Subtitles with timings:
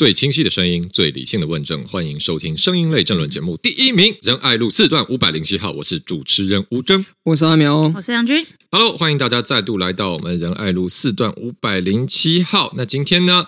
[0.00, 3.54] 最清晰的声音，最理性的问政，欢迎收听声音类政论节目。
[3.58, 8.46] 第一名，仁爱路四段五百零七号，我是主持人吴峥，我是阿苗，我是杨军。
[8.70, 12.72] Hello，欢迎大家再度来到我们仁爱路四段五百零七号。
[12.78, 13.46] 那今天呢？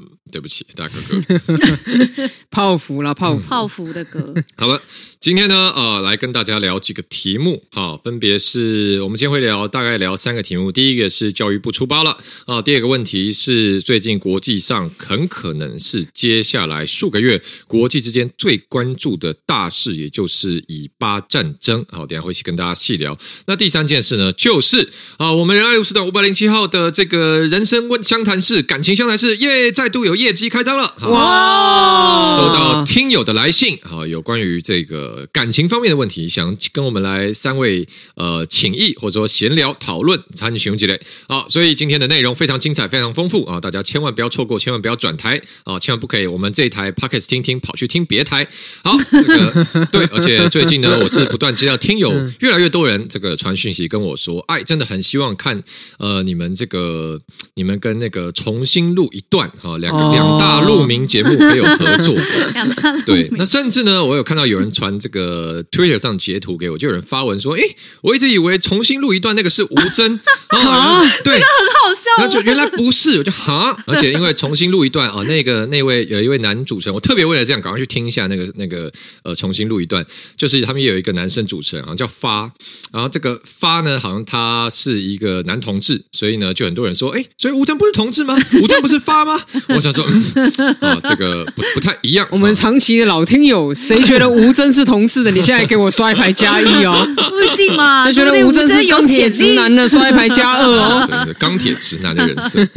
[0.00, 0.94] 嗯，对不起，大哥
[1.28, 4.32] 哥， 泡芙啦，泡芙，泡芙的歌。
[4.56, 4.80] 好了。
[5.20, 10.72] 今天呢，呃，来跟大家聊几个题目，哈，分别是我们今天会聊，大概聊三个题目。
[10.72, 12.16] 第一个是教育部出包了，
[12.46, 21.84] 啊，第二个问题是最近国际上很可能是接下来数个月国际之间最关注的大事，也就是以巴战争。
[21.90, 23.14] 好，等下会一起跟大家细聊。
[23.44, 30.94] 那第三件事呢，就是啊，我们仁爱路四段五百零七号的这个人生问相谈室、感情相谈室，耶，再度有业绩开张了。
[31.10, 32.34] 哇！
[32.34, 35.09] 收到听友的来信，好，有关于这个。
[35.10, 41.00] 呃，感情方面的问题，想跟我们来三位呃请益或者说闲聊讨论，参与询问几类。
[41.28, 43.58] 好，所以今天的内容非常精彩，非常丰富啊！
[43.60, 45.78] 大家千万不要错过，千万不要转台啊！
[45.80, 48.46] 千万不可以，我们这一台 p o c k e t 听听，跑去听别台。
[48.84, 55.60] 好，这个 对，而且最近呢，我是不断接到听友越来越多人这个传讯息跟我说，哎，真的很希望看
[55.98, 57.20] 呃你们这个
[57.54, 62.14] 你们跟那个重新录一段哈，两个两大陆名节目可以有合作。
[63.04, 64.99] 对，那甚至呢，我有看到有人传。
[65.00, 67.62] 这个 Twitter 上截图给我，就有人发文说：“哎，
[68.02, 72.10] 我一直以为重新录一段那个是吴峥， 啊，对，这个很好笑。
[72.18, 80.04] 然后就原来不是，我就哈，而且因为重新录一段啊，那个那位有一位男主持人，我特别为了这样赶快去听一下那个那个呃重新录一段，
[80.36, 82.50] 就是他们也有一个男生主持人，好像叫发，
[82.92, 88.36] 然后这个发呢，好像他是一个男同志，所以呢，就很多人说，哎，所以吴峥不是同志吗？
[88.60, 89.40] 吴峥不是发吗？
[89.68, 92.26] 我想说，嗯，啊，这个不不太一样。
[92.30, 94.80] 我们长期的老听友，谁觉得吴峥是？
[94.90, 98.04] 同志的，你现在给我刷一排加一哦，不一定嘛。
[98.04, 101.24] 他觉得吴峥是钢铁直男的，刷一排加二哦。
[101.24, 102.68] 对，钢铁直男的人生。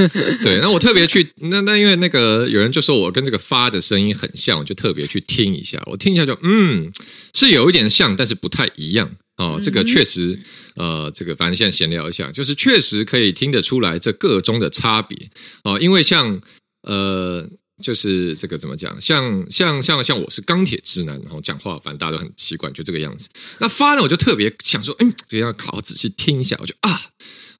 [0.43, 5.81] 对，那我特别去，那那因为那个有人就说我跟这个发的声音很像，我就特别去听一下。
[5.87, 6.91] 我听一下就嗯，
[7.33, 9.59] 是有一点像，但是不太一样哦。
[9.59, 10.37] 这个确实，
[10.75, 15.17] 呃，这个反正现在闲聊一下，就是确实可以听得出来这个中的差别
[15.63, 15.79] 哦。
[15.81, 16.39] 因为像
[16.83, 17.49] 呃。
[17.81, 18.99] 就是这个怎么讲？
[19.01, 23.29] 像像像像我是钢铁直男，然后讲话反正大家都很习惯，就这个样子。
[23.59, 26.55] 那发呢，我就特别想说，嗯，这样好好仔细听一下。
[26.59, 27.01] 我就啊，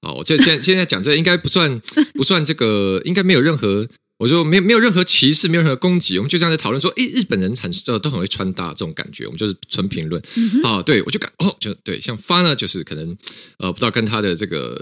[0.01, 1.81] 哦，我这现现在讲这应该不算
[2.13, 3.87] 不算这个，应该没有任何。
[4.23, 7.69] 我就没有没有任何歧视，没有任何攻击，我们就这样在讨论说，诶，日本人很
[8.01, 10.83] 都很会穿搭这种感觉，我们就是纯评论啊、嗯哦。
[10.83, 13.17] 对我就感哦，就对，像发呢，就是可能
[13.57, 14.79] 呃，不知道跟他的这个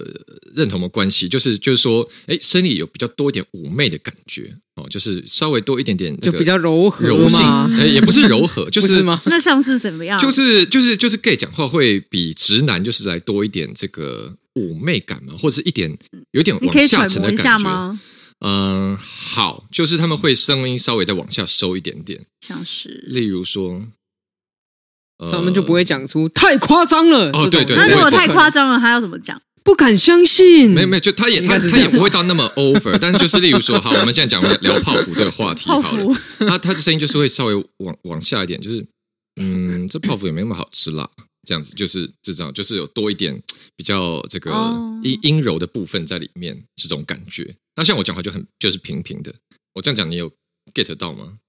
[0.55, 7.39] 认同的关系，就是就是说，诶，生理有比较多一点妩媚的感觉哦，就是稍微多一点点，就比较柔和柔性，
[7.79, 9.19] 诶，也不是柔和， 就是，吗？
[9.25, 10.19] 那像是怎么样？
[10.19, 15.97] 就是就是就是 gay 讲话会比直男就是来多一点这个妩媚感嘛，或者是一点
[16.29, 17.97] 有点往下沉的感觉。
[18.43, 23.83] 嗯，好，就是他们会声音稍微再往下收一点点，像是，例如说，
[25.19, 27.29] 呃、他们就不会讲出太夸张了。
[27.31, 29.39] 哦，对对，那如果太夸张了，他要怎么讲？
[29.63, 30.71] 不敢相信。
[30.71, 38.83] 没有没有，就他也他他也不会到那么 over，但是就是例如说，好，我们现在讲聊泡芙这个话题好了，泡 芙他他的声音就是会稍微往往下一点，就是
[39.39, 41.07] 嗯，这泡芙也没那么好吃啦。
[41.47, 43.39] 这样子就是这种，就是有多一点
[43.81, 44.51] 比较这个
[45.01, 47.55] 阴阴柔的部分在里面，这种感觉。
[47.75, 49.33] 那像我讲话就很就是平平的，
[49.73, 50.29] 我这样讲你有
[50.71, 51.39] get 到吗？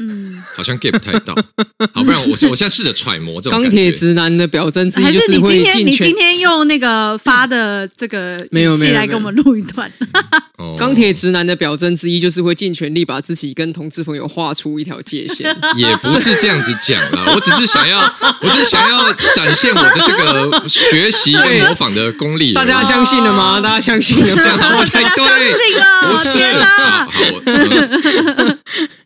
[0.00, 1.34] 嗯，好像 get 不太到。
[1.92, 9.90] 好，不然我我现在试着揣摩这种钢铁直男的表征之一，就是会今天你今天用那个发的这个 语气来给我们录一段。
[10.78, 15.54] 钢铁直男的表征之一就是会尽全力把自己跟同志朋友画出一条界限。
[15.76, 18.00] 也不是这样子讲啦，我只是想要，
[18.40, 22.54] 我只是想要展现我的这个学习跟模仿的功力。
[22.54, 23.60] 大家相信了吗？
[23.60, 24.34] 大家相信了？
[24.34, 27.06] 这样好不太对，不是啦。
[27.10, 27.20] 好，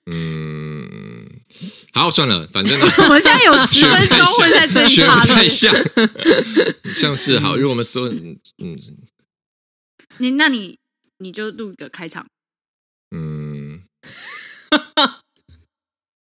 [0.06, 0.53] 嗯。
[1.94, 5.72] 好，算了，反正呢， 我们现在有 十分钟会在这一趴，学不太像，
[6.94, 7.55] 像是好。
[7.56, 8.78] 如果我们说，嗯，
[10.19, 10.78] 你那你
[11.19, 12.27] 你就录一个开场，
[13.15, 13.82] 嗯，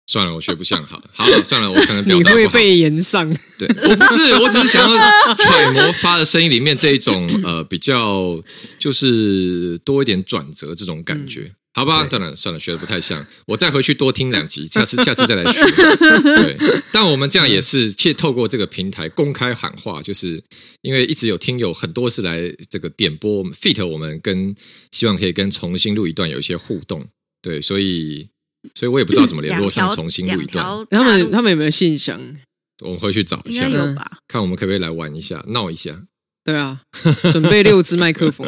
[0.05, 2.35] 算了，我学不像，好，好了，算了，我可能表达不好。
[2.39, 3.27] 你会被延上，
[3.57, 8.39] 对，我不是，我只是想要揣摩发的声音里面这一种呃比较，
[8.77, 11.41] 就是多一点转折这种感觉。
[11.41, 15.59] 嗯好吧，算了算了，学的不太像， 我再回去多听两集，下次 下次再来学。
[16.21, 16.55] 对，
[16.91, 20.43] 但我们这样也是借透过这个平台公开喊话，就是
[20.83, 24.53] 因为一直有听友很多是来这个点播我们 feat 我们跟
[24.91, 27.03] 希望可以跟重新录一段有一些互动，
[27.41, 28.29] 对，所以
[28.75, 32.21] 所以我也不知道怎么联络上重新录一段，他们他们有没有信箱？
[32.83, 33.67] 我们回去找一下，
[34.27, 36.03] 看我们可不可以来玩一下，闹一下。
[36.43, 36.81] 对啊，
[37.31, 38.47] 准备六支麦克风，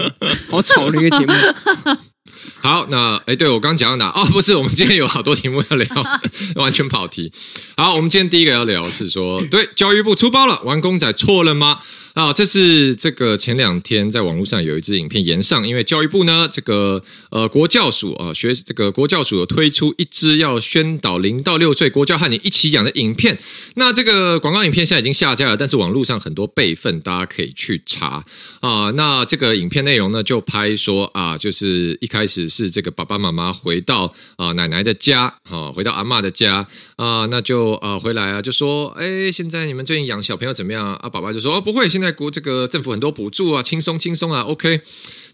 [0.50, 1.34] 好吵的一个节目。
[2.62, 4.12] 好，那哎，对我刚讲到哪？
[4.12, 5.88] 哦，不是，我们今天有好多题目要聊，
[6.56, 7.32] 完全跑题。
[7.78, 11.80] 好，我们今天第一个要聊是说，对，教育部出包了，玩公仔错了吗？
[12.16, 23.38] 啊，这是这个前两天在网络上有一支影片延上，因为教育部呢，这个呃国教署啊，学这个国教署有推出一支要宣导零到六岁国教和你一起养的影片。
[23.74, 28.24] 那这个广告影片现在已经下架了，但是网络上很多备份，大家可以去查
[28.62, 28.90] 啊。
[28.92, 36.66] 那这个影片内容呢，就拍说啊，就是一开始是这个爸爸妈妈回到啊奶奶的家，啊，回到阿嬷的家
[36.96, 41.10] 啊，那就呃回来啊，就说哎，现在你们最近养小朋友怎么样啊？
[41.10, 42.05] 爸爸就说哦，不会，现在。
[42.06, 44.80] 在国这个政府很多补助啊，轻松轻松啊，OK。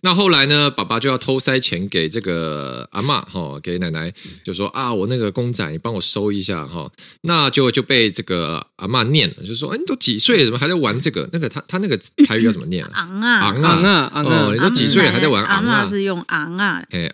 [0.04, 4.12] 那后来呢，爸爸就要偷塞钱给这个阿嬷哈，给奶奶，
[4.46, 6.90] 就说啊，我那个公仔你帮我收一下哈。
[7.24, 11.30] 那就就被这个阿嬷念了，就说哎，你都几岁了，怎么还在玩这个？
[11.34, 12.92] 那个他他那个台语要怎么念啊？
[13.04, 14.54] 昂啊昂啊昂啊！
[14.54, 15.80] 你都几岁了还在玩昂啊？
[15.82, 17.12] 阿嬷是用昂啊，哎，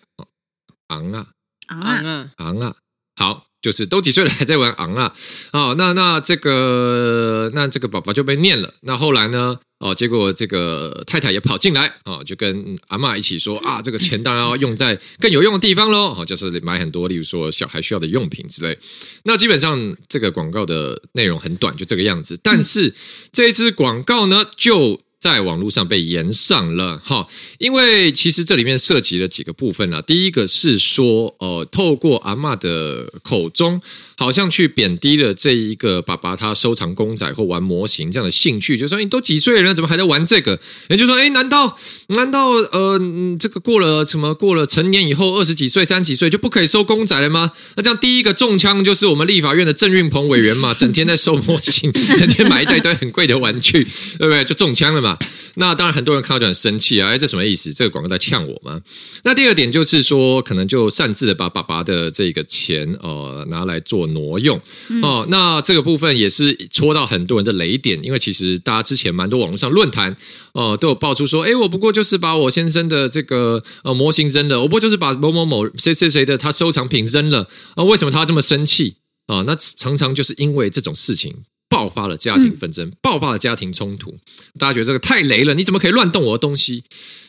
[0.88, 1.28] 昂啊
[1.68, 2.76] 昂啊昂啊，
[3.18, 3.47] 好。
[3.62, 5.14] 就是都几岁了还在玩昂啊？
[5.52, 8.74] 哦，那那这个那这个宝宝就被念了。
[8.82, 9.60] 那后来呢？
[9.80, 16.16] 哦，结果这个太太也跑进来哦，就跟阿嬷一起说啊，这个钱当然要用在更有用的地方喽。
[16.18, 18.78] 哦，就是买很多，例如说小孩需要的用品之类。
[19.24, 22.40] 那基本上这个广告的内容很短，就这个样子。
[22.42, 22.96] 但是
[23.32, 25.02] 这一支广告呢，就。
[25.20, 27.28] 在网络上被延上了哈，
[27.58, 30.00] 因为其实这里面涉及了几个部分了。
[30.02, 33.82] 第一个是说，呃，透过阿嬷的口中，
[34.16, 40.60] 好像去贬低了这一个爸爸他收藏公仔或玩模型这样的兴趣，就说你都几岁了，怎么还在玩这个？
[40.88, 41.76] 人就说，哎，难道
[42.10, 43.00] 难道呃，
[43.40, 47.52] 这个过了什么过了成年以后二十几岁、三十几岁就不可以收公仔了吗？
[47.76, 53.84] 那这样第一个中枪就是我们立法院的郑运鹏委员嘛，整天在收模型， 整天买一堆堆很贵的玩具，
[54.20, 54.46] 对不对？
[54.46, 55.07] 就中枪了嘛。
[55.60, 57.10] 那当然，很多人看到就很生气啊！
[57.10, 57.74] 哎，这什么意思？
[57.74, 58.82] 这个广告在呛我吗？
[59.24, 64.60] 那第二点就是说，可能就擅自的把爸爸的这个钱呃拿来做挪用
[65.02, 65.26] 哦。
[65.30, 70.16] 那这个部分也是戳到很多人的雷点，因为其实大家之前蛮多网络上论坛
[70.54, 77.84] 哦、呃、都有爆出说，哎，我不过就是把我先生的这个呃模型扔了，我不过就是把某某某谁谁谁的他收藏品扔了啊？
[77.84, 79.44] 为什么他这么生气啊？
[79.48, 81.36] 那常常就是因为这种事情。
[81.70, 84.18] 爆发了家庭纷争，爆发了家庭冲突，
[84.58, 86.84] 大家觉得这个太雷了，你怎么可以乱动我的东西？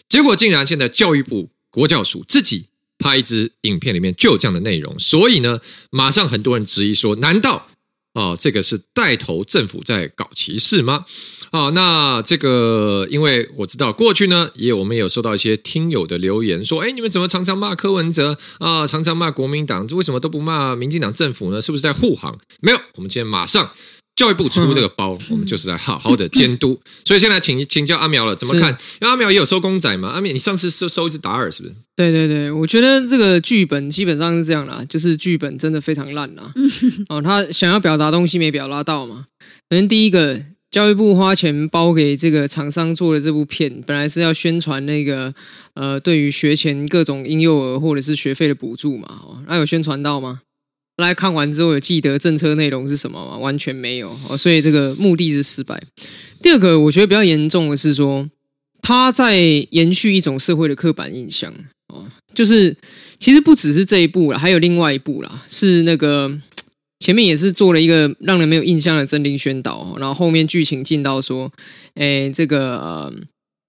[0.09, 2.67] 结果竟然现在教育部国教署自己
[2.99, 7.69] 拍一支影片，里面就有这样的内容，所以呢，马上很多人质疑说，难道
[8.15, 11.05] 哦，这个是带头政府在搞歧视吗？
[11.53, 21.61] 哦，那这个，因为我知道过去呢，也有我们也有收到一些听友的留言，说，哎，你们怎么常常骂柯文哲啊，常常骂国民党，这为什么都不骂民进党政府呢？
[21.61, 22.39] 是不是在护航？
[22.61, 23.71] 没有，我们今天马上。
[24.19, 26.73] 教育部出这个包，嗯、我们就是来好好的监督。
[26.85, 28.73] 嗯、所以现在请请教阿苗了，怎么看？
[29.01, 30.09] 因为阿苗也有收公仔嘛。
[30.09, 31.75] 阿苗，你上次收收一只达尔是不是？
[31.95, 36.53] 对对对，我觉得这个剧本基本上是这样啦，就是剧本真的非常烂啦。
[37.09, 39.27] 哦，他想要表达东西没表达到嘛。
[39.71, 45.33] 首先第一个，教育部花钱包给这个厂商做的这部片，本来是要宣传那个
[45.75, 49.07] 呃，对于学前各种婴幼儿或者是学费的补助嘛。
[49.23, 50.41] 哦，那有宣传到吗？
[51.05, 53.39] 来看完之后有记得政策内容是什么吗？
[53.39, 55.81] 完全没有哦，所以这个目的是失败。
[56.43, 58.29] 第二个，我觉得比较严重的是说，
[58.83, 59.37] 他在
[59.71, 61.55] 延续一种社会的刻板印象
[61.89, 62.05] 哦，
[62.35, 62.77] 就是
[63.19, 66.37] 其实不只是这一部啦，还有另外一部啦，是那个
[66.99, 71.53] 前面也是做了一个让人没有印象的真灵宣导，然后后面剧情进到说，
[71.95, 73.13] 诶，这个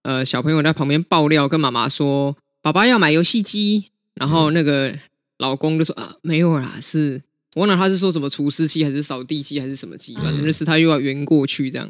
[0.01, 4.98] 呃小朋友在旁边爆料跟妈妈说，爸爸要买游戏机，然后那个。
[5.39, 7.22] 老公就说啊，没有啦，是
[7.56, 11.89] 我忘了他是说什么除湿机还是扫地机还是什么机，反正就是他又要圆过去这样。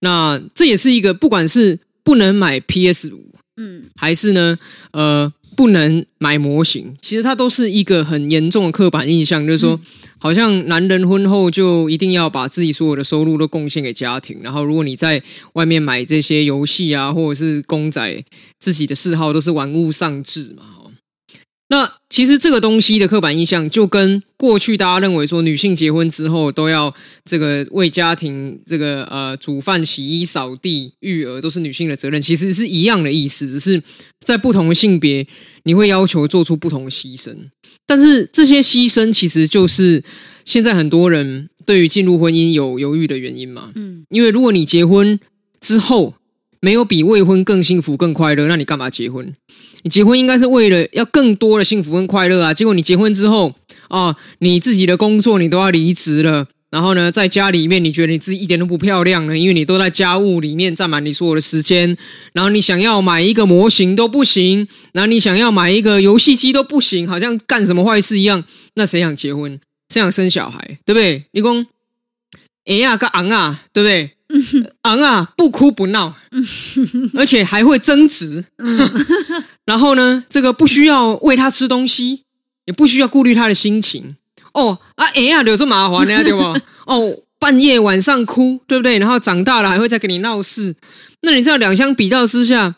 [0.00, 4.58] 那这也是一个，不管是不能买 PS 五，嗯，还是呢，
[4.92, 9.80] 呃，不能买模型，其实它都是一个很严重的刻板印象，就是说，
[10.18, 15.22] 好像男人婚后就一定要把自己所有的收入都贡献给家庭，然后如果你在
[15.54, 18.22] 外面买这些游戏啊，或者是公仔，
[18.58, 20.64] 自己的嗜好都是玩物丧志嘛。
[21.68, 26.94] 那其实这个东西的刻板印象，就跟过去大家认为说女性结婚之后都要
[27.24, 33.82] 这个为家庭这个呃煮饭、洗衣、扫地、育儿都是女性的责任，其实是一样的意思，只是
[34.20, 35.26] 在不同的性别，
[35.64, 37.34] 你会要求做出不同的牺牲。
[37.86, 40.04] 但是这些牺牲其实就是
[40.44, 43.72] 现在很多人对于进入婚姻有犹豫的原因嘛。
[43.74, 45.18] 嗯，因为如果你结婚
[45.60, 46.14] 之后
[46.64, 49.34] 没有比未婚更幸福、更快乐，那你干嘛结婚？
[49.82, 52.54] 你结婚应该是为了要更多的幸福跟快乐啊！
[52.54, 53.54] 结果你结婚之后
[53.88, 61.94] 啊，你自己的工作你都要离职了，然后呢，在家里面你觉得你自己一点都不漂亮了，因为你都在家务里面占满你所有的时间。
[62.32, 68.42] 然后你想要买一个模型都不行，然后你想要买一个游戏机都不行，好像干什么坏事一样。
[68.76, 69.60] 那谁想结婚？
[69.92, 70.78] 谁想生小孩？
[70.86, 71.24] 对不对？
[71.32, 71.66] 你讲
[72.64, 74.12] 哎呀个昂啊，对不对？
[74.82, 76.14] 昂啊，不哭不闹，
[77.16, 78.44] 而且还会争执。
[79.64, 82.22] 然后呢，这个不需要喂他吃东西，
[82.66, 84.16] 也不需要顾虑他的心情。
[84.52, 86.54] 哦啊，哎呀，有这麻烦呢，对吧？
[86.86, 88.98] 哦，半夜晚上哭，对不对？
[88.98, 90.74] 然后长大了还会再跟你闹事。
[91.22, 92.76] 那你知道两相比较之下，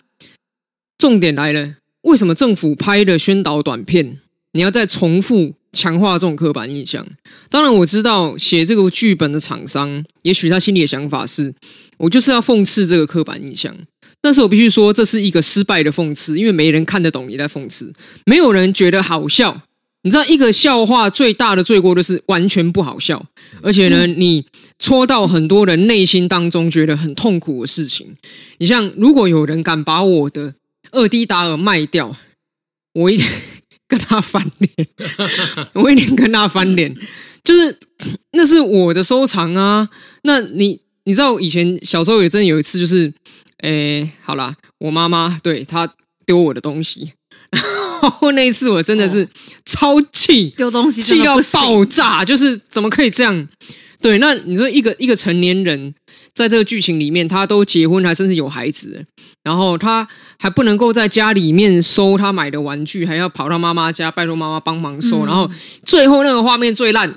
[0.99, 4.21] 重点来了，为什么政府拍的宣导短片，
[4.57, 7.07] 你要再重复强化这种刻板印象？
[7.51, 11.55] 当然，我知道写这个剧本的厂商，也许他心里的想法是，
[11.99, 13.77] 我就是要讽刺这个刻板印象。
[14.23, 17.93] 但是我必须说，这是一个失败的讽刺，因为没人看得懂你在讽刺，
[18.25, 19.63] 没有人觉得好笑。
[20.03, 23.25] 你知道，一个笑话最大的罪过就是完全不好笑，
[23.61, 24.45] 而且呢，你
[24.79, 28.17] 戳到很多人内心当中觉得很痛苦的事情。
[28.59, 30.55] 你像，如果有人敢把我的
[30.93, 32.17] 二 D 达尔卖掉，
[32.95, 33.27] 我一定
[33.89, 34.89] 跟他翻脸，
[35.75, 36.95] 我一定跟他翻脸。
[37.45, 37.79] 就是
[38.33, 39.89] 那是我的收藏啊。
[40.23, 43.13] 那你你知道，以前小时候也真的有一次，就是，
[43.59, 45.89] 诶，好啦，我妈妈对她
[46.25, 47.13] 丢我的东西。
[48.03, 49.27] 然后那一次我真的是
[49.65, 53.49] 超气，丢东西气到爆炸，就是怎么可以这样？
[54.01, 55.95] 对，那你说一个一个成年人
[56.35, 59.07] 在这个剧情里面，他都结婚，还甚至有孩子，
[59.43, 60.07] 然后他
[60.39, 65.51] 还不能够在家里面收他买的玩具，还要跑到妈妈家拜托妈妈帮忙收，然后
[65.85, 67.13] 最后那个画面最烂，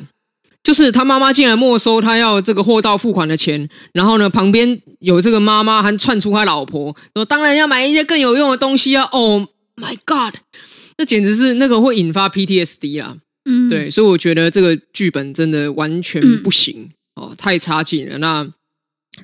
[0.64, 9.48] 就是他妈妈竟然没收他要这个货到付款的钱，然后呢，旁边有这个妈妈还窜出他老婆说：“当然要买一些更有用的东西啊！”！”Oh。
[9.82, 10.36] My God，
[10.98, 13.16] 那简直是那个会引发 PTSD 啦。
[13.50, 18.18] 嗯，对，所以我觉得这个剧本真的完全不行，嗯、哦，太差劲了。
[18.18, 18.46] 那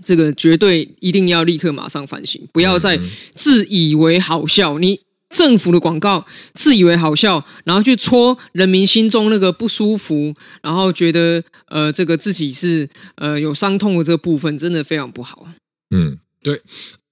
[0.03, 2.99] 这个绝对一定要立刻马上反省，不要再
[3.33, 4.77] 自以为好笑。
[4.79, 4.99] 你
[5.29, 15.47] 政府的广告自以为好笑，然后去戳人民心中那个不舒服，然后觉得呃，这个自己是呃有伤痛的这个部分，真的非常不好。
[15.95, 16.61] 嗯，对。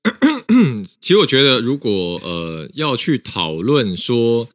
[0.99, 4.47] 其实我觉得，如果呃要去讨论说，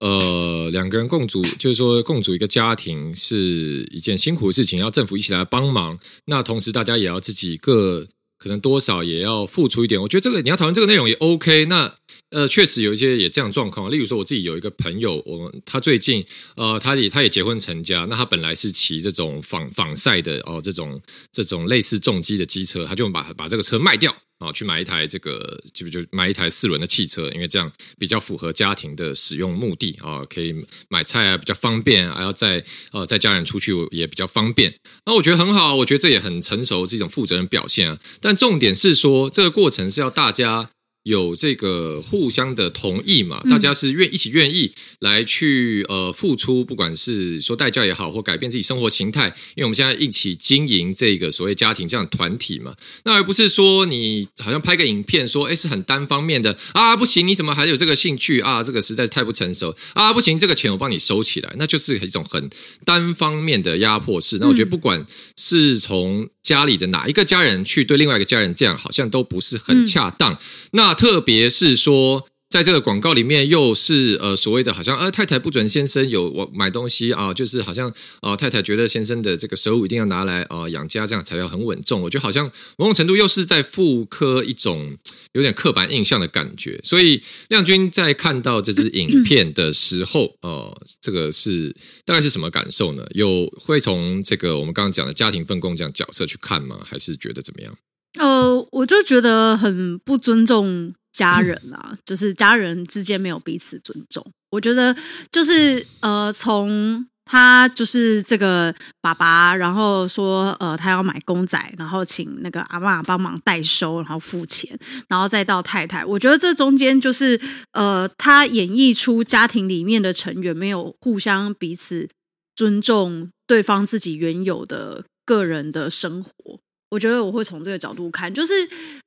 [0.00, 8.06] 呃两个人共组，就是说共组一个家庭是一件辛苦的事情，要政府一起来帮忙，那同时大家也要自己各
[8.38, 10.00] 可能多少也要付出一点。
[10.00, 11.66] 我觉得这个你要讨论这个内容也 OK。
[11.66, 11.94] 那
[12.30, 16.24] 呃确实有一些也这样状况，例如说我自己有一个朋友，我他最近
[16.56, 20.98] 呃他也他也结婚成家，那他本来是骑这种仿仿赛的哦这种
[21.30, 24.16] 这种类似重机的机车，他就把把这个车卖掉。
[24.40, 30.52] 哦，去买一台这个，就就买一台四轮的汽车，因为这样比较符合家庭的使用目的啊，可以
[30.88, 34.74] 买菜啊比较方便，还要在呃在家人出去也比较方便。
[35.06, 38.00] 那我觉得很好，我觉得这也很成熟，是一种负责任表现啊。
[38.20, 40.70] 但重点是说，这个过程是要大家。
[41.04, 43.40] 有这个互相的同意嘛？
[43.48, 49.28] 大家是愿一起愿意来去呃付出，不管是说代价也好，或改变自己生活形态。
[49.54, 58.62] 因为我们现在一起经营这个所谓家庭这样团体嘛，那而不是说你好像拍个影片说，哎，是很单方面的啊，不行，你怎么还有这个兴趣啊？
[58.62, 62.50] 这个实在是太不成熟啊，不行，这个钱我帮你收起来，那就是一种很
[62.84, 64.36] 单方面的压迫式。
[64.38, 65.06] 那我觉得不管
[65.38, 70.38] 是从家里的哪一个家人去对另外一个家人这样，好像都不是很恰当。
[70.72, 77.88] 那那特别是说，在这个广告里面，又是呃所谓的，好像呃太太不准先生有我买东西啊，就是好像
[78.20, 82.02] 啊、呃、太太觉得先生的这个收入一定要拿来啊、呃、养家，这样才要很稳重。
[82.02, 82.44] 我觉得好像
[82.76, 84.94] 某种程度又是在复刻一种
[85.32, 86.78] 有点刻板印象的感觉。
[86.84, 93.06] 所以亮君在看到这支影片的时候，呃，这个是大概是什么感受呢？
[93.14, 96.80] 有会从这个我们刚刚讲的家庭分工这样角色去看吗？
[96.84, 97.74] 还是觉得怎么样？
[98.18, 104.24] 呃，我就觉得很不尊重家人啊， 就是家人之间没有彼此尊重。
[104.50, 104.96] 我觉得
[105.30, 114.76] 就是呃，从他就是这个爸爸，然后说呃，他要买公仔，然后请那个阿嬷帮忙代收，然后付钱，
[115.06, 116.04] 然后再到太太。
[116.04, 117.40] 我觉得这中间就是
[117.70, 122.08] 呃，他演绎出家庭里面的成员没有互相彼此
[122.56, 126.58] 尊重对方自己原有的个人的生活。
[126.90, 128.52] 我觉得我会从这个角度看，就是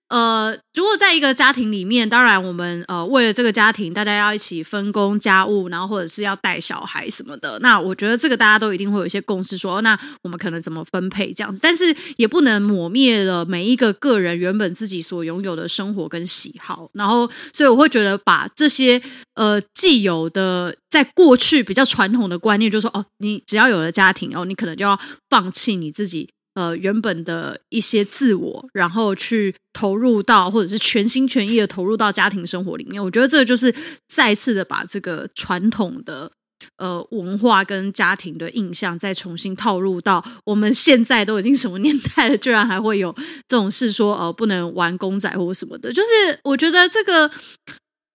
[0.07, 7.57] 呃，如果在一个家庭里面，当然我们呃为了这个家庭，大家要一起分工家务，然后或者是要带小孩什么的。
[7.59, 11.59] 那我觉得这个大家都一定会有一些共识说，那我们可能怎么分配这样子。
[11.61, 16.89] 但是也不能抹灭了每一个个人原本自己所拥有的生活跟喜好。
[16.93, 19.01] 然后，所以我会觉得把这些
[19.33, 24.99] 呃既有的在过去比较传统的观念，就是说哦，你只要有了家庭哦，你可能就要
[25.29, 26.29] 放弃你自己。
[26.55, 33.03] 呃，原本的一些自我，然后去投入到，或者是全心全意的投入到家庭生活里面。
[33.03, 33.73] 我觉得这就是
[34.07, 36.31] 再次的把这个传统的
[36.77, 43.11] 呃文化跟家庭的印象再重新套入到我们现在都已经什么年代了，居然还会有
[43.47, 45.91] 这种事说呃不能玩公仔或什么的。
[45.91, 47.27] 就是我觉得这个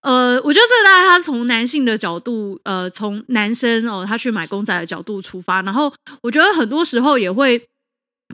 [0.02, 5.92] 呃，我觉得这个大家他从男性的角度，呃，从男生哦他去买公仔的角度出发，然后
[6.22, 7.60] 我觉得很多时候也会。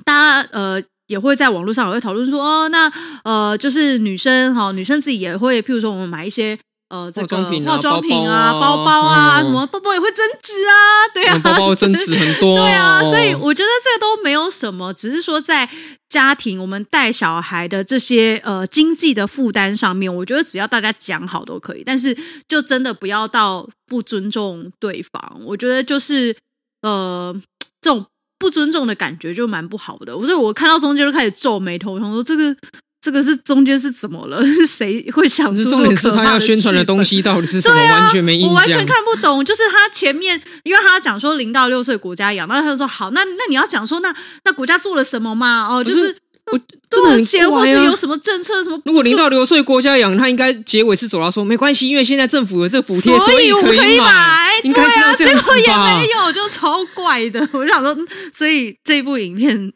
[0.05, 2.91] 大家呃也会在网络上也会讨论说哦，那
[3.25, 6.59] 呃就是女生哈，女生自己也会，譬如说我们买一些
[6.89, 10.75] 呃这个化妆品啊、包包啊、包包啊、嗯、什么包包也会增值啊，
[11.13, 15.69] 对啊，包包增值很多， 对啊，所以我觉得这都没有什么，只是说在
[16.09, 22.17] 家庭我们带小孩的这些呃经济的负担上面，我觉得只要大家讲好都可以，但是
[22.49, 26.35] 就真的不要到不尊重对方，我觉得就是
[26.81, 27.35] 呃
[27.81, 28.07] 这种。
[28.39, 32.55] 不尊重的感觉就蛮不好的，所以我看到中间就开始皱眉头，想说这个
[33.01, 34.45] 这个是中间是怎么了？
[34.45, 35.71] 是 谁会想出？
[35.71, 37.81] 重点是他要宣传的东西到底是什么？
[37.81, 39.45] 啊、完全没印象，我完全看不懂。
[39.45, 44.15] 就是他前面，因为他讲说零到六岁国家养，然后他就说好，那那你要讲说那
[44.45, 45.67] 那国家做了什么嘛？
[45.69, 46.17] 哦，就是。
[46.53, 46.59] 我
[46.91, 48.63] 多少钱，或是有什么政策？
[48.63, 48.81] 什么？
[48.85, 54.51] 如果零到六岁国家养，他应该结尾是走到说没关系，因为现在政府有这个补贴，所以我可以买。
[54.63, 55.55] 应该是要这样子吧？
[55.57, 57.41] 结果也没有，就超怪的。
[57.53, 57.97] 我就想说，
[58.33, 59.73] 所以这部影片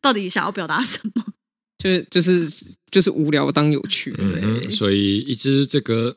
[0.00, 1.24] 到底想要表达什么？
[1.78, 2.48] 就是就是
[2.90, 4.14] 就是无聊当有趣。
[4.18, 6.16] 嗯，所以一直这个。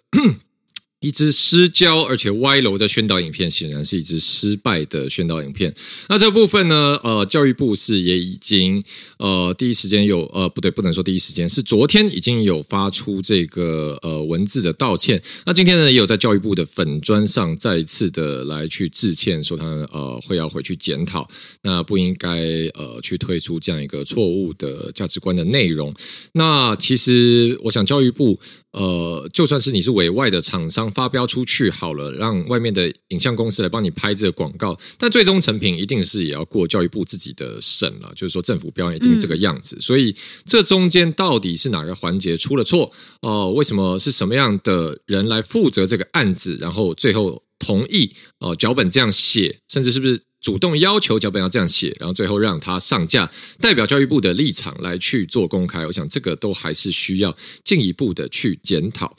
[1.05, 5.71] 一支失焦而且歪楼的宣导影片，显然是一支失败的宣导影片。
[6.09, 8.83] 那这部分呢，呃，教育部是也已经
[9.19, 15.21] 呃第一时间有呃不对，不能说第一时间，是昨天已经有发出这个呃文字的道歉。
[15.45, 21.27] 那今天呢，也有在教育部的粉砖上再一次的来去致歉，说他呃会要回去检讨，
[21.61, 22.39] 那不应该
[22.73, 25.93] 呃去推出这样一个错误的价值观的内容。
[26.31, 28.39] 那其实我想教育部。
[28.75, 39.75] 呃，就算是你是委外的厂商发标出去好了，让外面的影像公司来帮你拍这个广告，但最终成品一定是也要过教育部自己的审了，就是说政府标一定是这个样子。
[39.75, 40.15] 嗯、所以
[40.45, 42.91] 这中间到底是哪个环节出了错？
[43.21, 46.57] 哦、呃，为什么是什么样的人来负责这个案子？
[46.59, 50.19] 然后最后同意哦、呃，脚本这样写，甚至是不是？
[50.41, 53.27] 主动要求脚本要这样写，然后最后让他上架，
[53.59, 55.83] 代表教育部的立场来去做公开。
[55.87, 59.17] 我想这个都还是需要进一步的去检讨。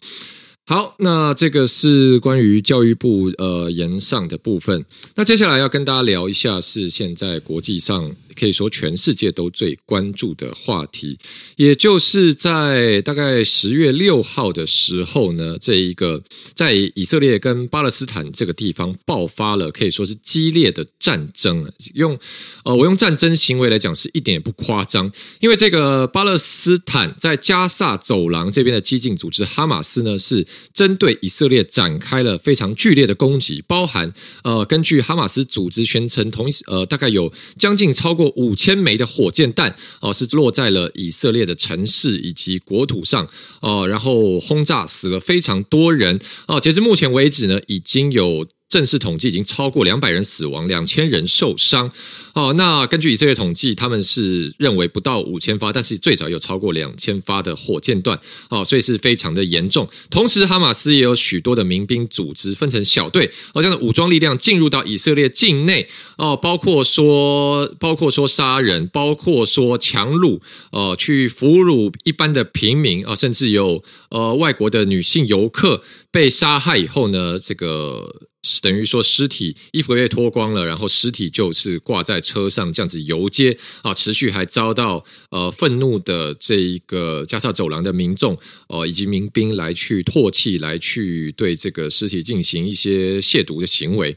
[0.69, 4.85] 好，那这个是关于教育部呃延上的部分。
[5.15, 8.11] 那接下来要跟大家聊一下，是现在国际上。
[8.39, 11.19] 可以说，全世界都最关注的话题，
[11.57, 16.23] 也就是在大概十月六号的时候呢，这一个
[16.55, 21.73] 在以色列跟巴勒斯坦这个地方爆发了可以说是激烈的战争。
[21.95, 22.17] 用
[22.65, 25.11] 呃，我用战争行为来讲，是一点也不夸张。
[25.41, 38.26] 因为这个巴勒斯坦在加萨走廊这边的激进组织哈马斯呢，是针对以色列展开了非常剧烈的攻击，包含呃，根据哈马斯组织宣称，同一呃，大概有将近超过。
[38.37, 43.29] 五千枚的火箭弹哦，是落在了以色列的城市以及国土上
[43.61, 46.59] 哦，然后轰炸死了非常多人哦。
[46.59, 48.47] 截至目前为止呢，已经有。
[48.69, 51.91] 正式统计已经超过两百人死亡，两千人受伤。
[52.35, 58.19] 哦，那根据以色列统计，他们是认为不到五千发，但是最少有超过两千发的火箭弹。
[58.51, 59.89] 哦，所以是非常的严重。
[60.11, 65.87] 同时，哈马斯也有许多的民兵组织分成小队，哦，这样的武装力量进入到以色列境内。
[66.17, 70.41] 哦，包括说，包括说杀人，包括说强掳，
[70.73, 78.27] 哦，去俘虏一般的平民啊，甚至有呃外国的女性游客被杀害以后呢，这个。
[78.63, 94.17] 等于说尸体衣服被脱光了，然后尸体就是挂在车上这样子游街啊，持续还遭到呃愤怒的这一个加萨走廊的民众哦以及民兵来去唾弃，来去对这个尸体进行一些亵渎的行为。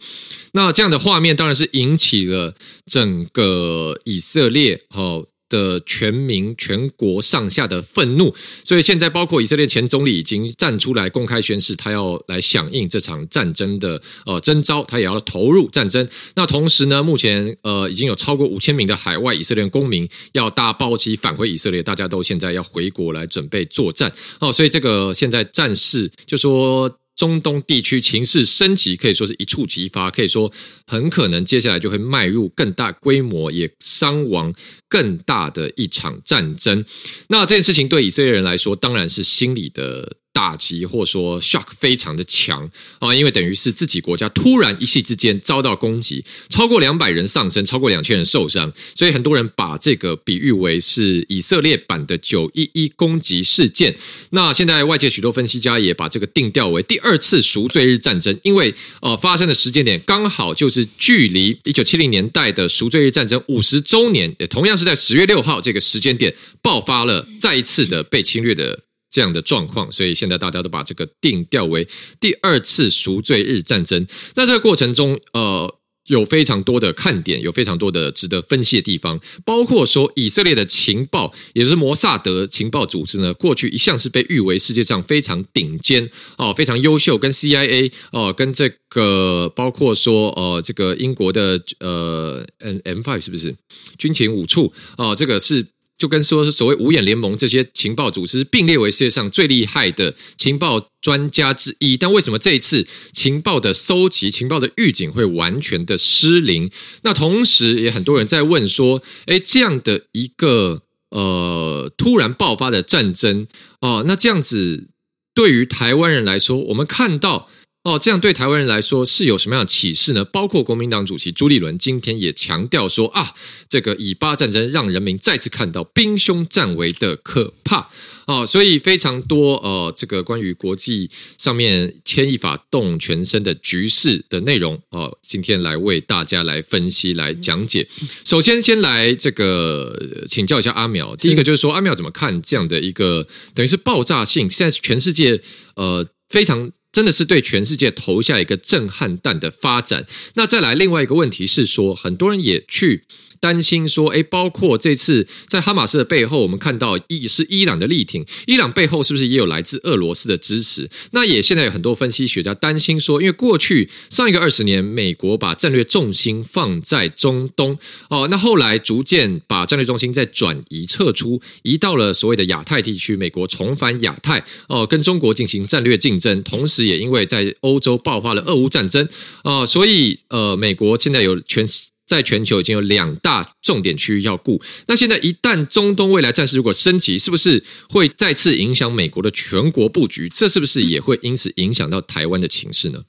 [0.53, 8.33] 那这样的画面当然是引起了整个以色列哦的全民全国上下的愤怒，
[8.63, 16.07] 所以现在包括以色列前总理已经站出来公开宣誓，他要来响应这场战争的呃征召，他也要投入战争。
[16.35, 24.51] 那同时呢，目前呃已经有超过五千名的海外以色列公民要搭包机返回以色列，大家都现在要回国来准备作战哦。
[24.51, 26.98] 所以这个现在战事就说。
[27.19, 30.49] 中东地区情势升级，可以说是一触即发，可以说
[30.87, 34.53] 很可能接下来就会迈入更大规模、也伤亡
[34.87, 36.85] 更大的一场战争。
[37.27, 40.15] 那这件事情对以色列人来说，当然是心理的。
[40.39, 42.65] 打击或说 shock 非常的强
[42.99, 53.93] 啊，因为等于是自己国家突然一夕之间遭到攻击，超过两百人丧生，超过两千人受伤，所以很多人把这个比喻为是以色列版的九一一攻击事件。
[54.29, 68.79] 那现在外界许多分析家也把这个定调为第二次赎罪日战争，因为呃发生的时间点刚好就是距离一九七零年代的赎罪日战争五十周年，也同样是在十月六号这个时间点爆发了再一次的被侵略的。
[69.09, 71.87] 这样的状况，所以现在大家都把这个定调为
[72.19, 74.05] 第二次赎罪日战争。
[74.35, 93.55] 那这个过程中，呃，有非常多的看点，有非常多的值得分析的地方，包括说以色列的情报，也就是摩萨德情报组织呢，过去一向是被誉为世界上非常顶尖哦，非常优秀，跟 CIA 哦，跟这个包括说呃，这个英国的呃 M M Five 是不是
[93.97, 95.65] 军情五处哦，这个是。
[95.99, 106.71] 就跟说是所谓五眼联盟这些情报组织并列为世界上最厉害的情报专家之一，但为什么这一次情报的搜集、情报的预警会完全的失灵？
[107.03, 113.45] 那同时也很多人在问说：诶，这样的一个呃突然爆发的战争
[113.81, 114.87] 哦，那这样子
[115.35, 117.49] 对于台湾人来说，我们看到。
[117.81, 120.25] 哦，这样对台湾人来说是有什么样的启示呢？
[120.25, 123.33] 包括国民党主席朱立伦今天也强调说啊，
[123.69, 127.89] 这个以巴战争让人民再次看到兵凶战危的可怕
[128.27, 137.87] 哦，所以非常多呃，这个关于国际上面牵一发动全身的局势的内容哦，今天来为大家来分析来讲解。
[138.25, 145.41] 首先，先来这个请教一下阿淼，第一个就是说阿淼怎么看这样的一个等于是爆炸性，现在全世界
[145.75, 146.69] 呃非常。
[146.91, 150.05] 真的是对全世界投下一个震撼弹的发展。
[150.35, 153.03] 那再来另外一个问题是说，很多人也去。
[153.41, 160.89] 担心说，诶，包括这次在哈马斯的背后，我们看到伊是伊朗的力挺，伊朗背后是不是也有来自俄罗斯的支持？
[161.11, 179.07] 那也现在有很多分析学家担心说，因为过去上一个二十年，美国把战略重心放在中东，哦，那后来逐渐把战略中心再转移撤出，移到了所谓的亚太地区，美国重返亚太，哦，跟中国进行战略竞争，同时也因为在欧洲爆发了俄乌战争，
[179.43, 181.65] 哦，所以呃，美国现在有全。
[182.09, 190.27] 在全球已经有两大重点区域要顾，那现在一旦中东未来战事如果升级，是不是会再次影响美国的全国布局？
[190.27, 193.03] 这是不是也会因此影响到台湾的情势呢？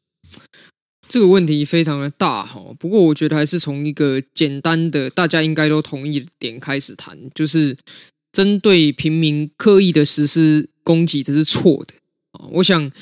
[1.09, 7.75] 这个问题非常的大哈，不过我觉得还是从一个简单的大家应该都同意的点开始谈，就是
[8.31, 11.95] 针对平民刻意的实施攻击，这是错的，
[12.53, 12.93] 我想。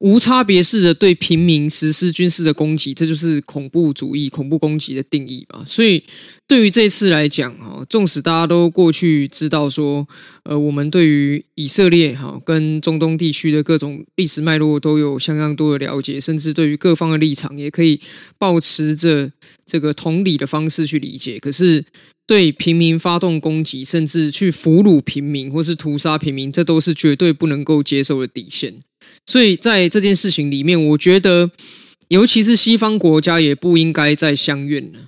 [0.00, 5.62] 无差别式的对平民实施军事的攻击，这就是恐怖主义、恐怖攻击的定义吧。
[5.66, 6.02] 所以，
[6.48, 10.08] 对于这次来讲，哈，纵使大家都过去知道说，
[10.44, 18.00] 呃，我们对于以色列哈跟中东地区的各种历史脉络都有相当多的了解，甚至对于各方的立场也可以
[18.38, 19.30] 抱持着
[19.66, 21.38] 这个同理的方式去理解。
[21.38, 21.84] 可是，
[22.26, 28.76] 对平民发动攻击，甚至去俘虏平民或是屠杀平民，这都是绝对不能够接受的底线。
[29.26, 31.50] 所以在这件事情里面，我觉得，
[32.08, 34.98] 尤其是西方国家也不应该再相怨了。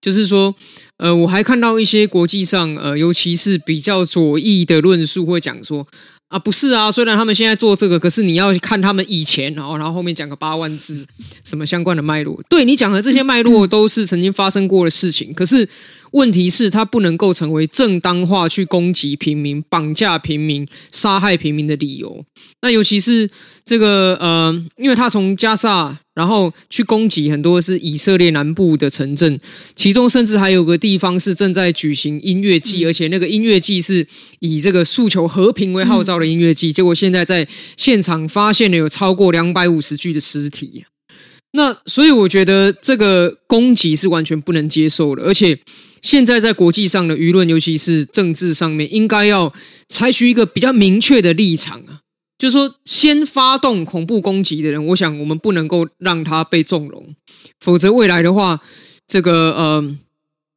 [0.00, 0.54] 就是说，
[0.96, 5.86] 呃，我还看到一些国际上，呃，尤其是比较左翼的论述，会讲说，
[6.30, 11.04] 啊，不是啊，虽然他们现在做这个，可是你要看他们以前，然后，然后后面讲个八万字，
[11.44, 12.40] 什么相关的脉络。
[12.48, 15.68] 对，你讲的这些脉络都是曾经发生过的事情，可是。
[16.12, 22.24] 问题是，它不能够成为正当化去攻击平民、绑架平民、杀害平民的理由。
[22.62, 23.30] 那尤其是
[23.64, 29.40] 这个呃，因为他从加萨然后去攻击很多是以色列南部的城镇，
[29.76, 34.04] 其中甚至还有个地方是正在举行音乐祭，而且那个音乐祭是
[34.40, 36.72] 以这个诉求和平为号召音乐季。
[36.72, 40.84] 结果现在在现场发现了有超过两百五十具的尸体。
[41.52, 45.58] 那所以我觉得这个攻击是完全不能接受的，而且。
[46.02, 49.52] 现在在国际上的舆论，尤其是政治上面，应该要
[49.86, 52.00] 采取一个比较明确的立场啊，
[52.38, 57.14] 就是说，先发动恐怖攻击的人，我想我们不能够让他被纵容，
[57.60, 58.58] 否则未来的话，
[59.06, 59.96] 这个呃，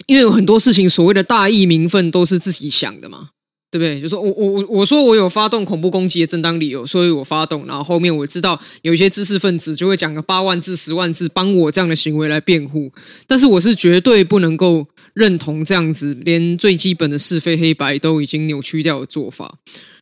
[0.08, 3.32] 因为有很多事情，所谓的大义名分都是自己想的嘛。
[3.73, 3.99] 对不对？
[3.99, 7.65] 就说我我我我说我有发动恐怖攻击的正当理由，所以我发动。
[7.65, 12.91] 然后后面我知道有一些知识分子就会讲个八万字、十万字，帮我这样的行为来辩护。
[13.25, 19.55] 但是我是绝对不能够认同这样子，连最基本的是非黑白都已经扭曲掉的做法。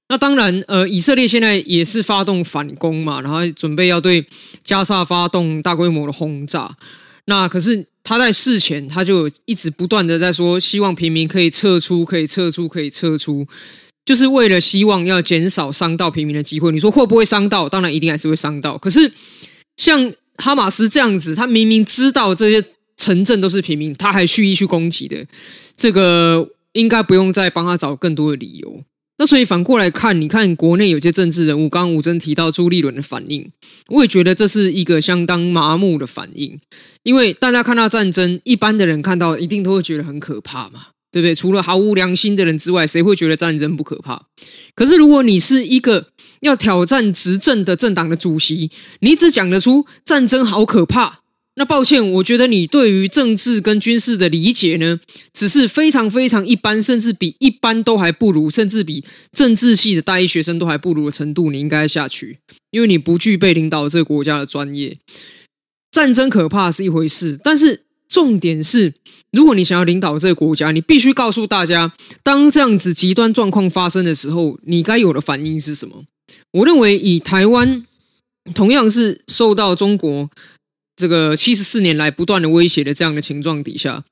[0.10, 4.26] 那当然，呃，以色列现在也是发动反攻嘛，然后准备要对
[4.62, 6.76] 加沙发动大规模的轰炸。
[7.28, 13.48] 那可是他在事前他就一直不断的在说，希望平民可以撤出，可以撤出，可以撤出，
[14.04, 16.72] 就是为了希望要减少伤到平民的机会。
[16.72, 17.70] 你说会不会伤到？
[17.70, 18.78] 当然一定还是会伤到。
[18.78, 19.12] 可是
[19.78, 25.26] 像哈马斯这样子，他明明知道这些城镇都是平民，他还蓄意去攻击的，
[25.78, 28.84] 这个应该不用再帮他找更多的理由。
[29.22, 33.48] 那所以反过来看，你看国内有些政治人物，刚刚吴峥提到朱立伦的反应，
[33.90, 36.60] 我也觉得这是一个相当麻木的反应。
[37.04, 41.36] 因为大家看到战争，一般的人看到一定都会觉得很可怕嘛，对不对？
[41.36, 44.24] 除了毫无良心的人之外，谁会觉得战争不可怕？
[44.74, 46.08] 可是如果你是一个
[46.40, 51.21] 要挑战执政的政党的主席，你只讲得出战争好可怕。
[51.56, 55.00] 那抱歉，我觉得你对于政治跟军事的理解呢，
[55.34, 62.40] 只是非常非常一般，甚至比一般都还不如，甚至比政治系的大一学生都还不如的程度，你应该下去，
[62.72, 64.98] 因为你不具备领导这个国家的专业。
[65.92, 68.94] 战争可怕是一回事，但是重点是，
[69.34, 71.92] 如果你想要领导这个国家，你必须告诉大家，
[72.24, 76.06] 当这样子极端状况发生的时候，你该有的反应是什么？
[76.54, 77.86] 我认为，以台湾
[78.56, 80.30] 同样是受到中国。
[80.96, 84.04] 这个七十四年来不断的威胁的这样的情况底下，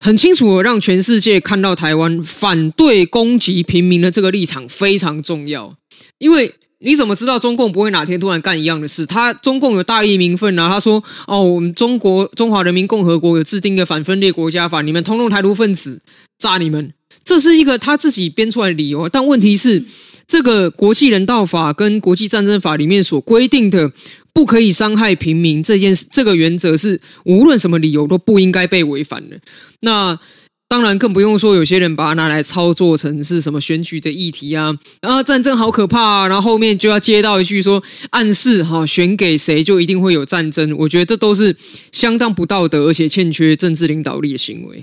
[0.00, 5.76] 很清楚的让全世界看到台湾反对攻击平民的这个立场非常重要。
[6.18, 9.06] 因为你怎么知道中共不会哪天突然干一样的事？
[9.06, 16.02] 他中共有大义名分啊，他说：“哦，我们中国中华人民共和国有制定的反分裂国家法，你们通通台独分子，
[16.38, 16.92] 炸你们！”
[17.24, 19.08] 这是一个他自己编出来的理由。
[19.08, 19.82] 但问题是，
[20.26, 23.92] 这个国际人道法跟国际战争法里面所规定的。
[24.34, 29.40] 不可以伤害平民这件事，这个原则是无论什么理由都不应该被违反的。
[29.80, 30.18] 那
[30.66, 40.76] 当然更不用说有些人把它拿来操作成是什么选举的议题啊，然后战争好可怕啊，然后后面就要接到一句说暗示哈，选给谁就一定会有战争。
[40.78, 41.56] 我觉得这都是
[41.92, 44.82] 相当不道德而且欠缺政治领导力的行为。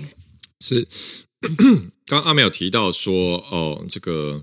[0.60, 0.88] 是，
[2.06, 4.42] 刚刚阿美有提到说哦，这个。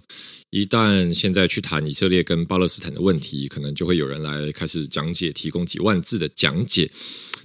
[0.52, 6.90] 一旦现在去谈以色列跟巴勒斯坦的问题，可能就会有人来开始讲解，提供几万字的讲解。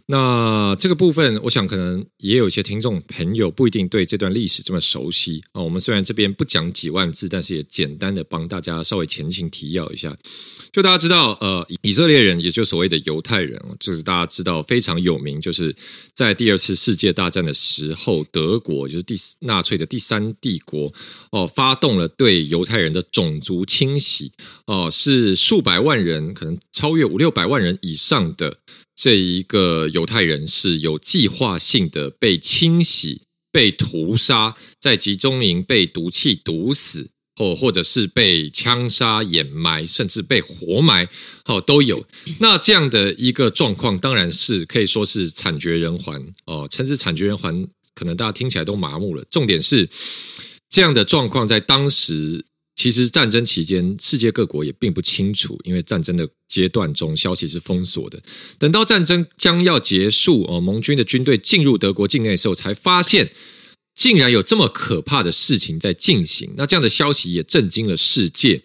[0.07, 5.62] 那这个部分，我想可能也有一些听众朋友不一定对这段历史这么熟悉啊。
[5.62, 10.14] 我们虽然这边不讲几万字，但是也简单的帮大家稍微前情提要一下。
[10.71, 15.75] 就大家知道，呃，以色列人，也就所谓的犹太人，就是大家知道非常有名，就是
[16.12, 20.93] 在第二次世界大战的时候，德国就是第纳粹的第三帝国
[21.31, 24.33] 哦，发动了对犹太人的种族清洗
[24.67, 28.59] 哦，是数百万人，可能超越五六百万人以上的
[28.94, 37.11] 这一个犹太人是有计划性的被清洗、被屠杀，在集中营被毒气毒死。
[37.37, 41.09] 或或者是被枪杀、掩埋，甚至被活埋，
[41.46, 42.07] 哦，都有。
[42.38, 46.68] 那这样的一个状况，当然是可以说是惨绝人寰哦。
[46.70, 49.24] 称之惨绝人寰，可能大家听起来都麻木了。
[49.28, 49.88] 重点是，
[50.70, 52.46] 这样的状况在当时，
[52.85, 58.23] 其实战争期间，世界各国也并不清楚，因为战争的阶段中，消息是封锁的。
[58.59, 63.31] 等到战争将要结束，哦，盟军的军队进入德国境内的时候，才发现。
[63.94, 68.61] 竟然有这么可怕的事情在进行，那这样的消息也震惊了世界。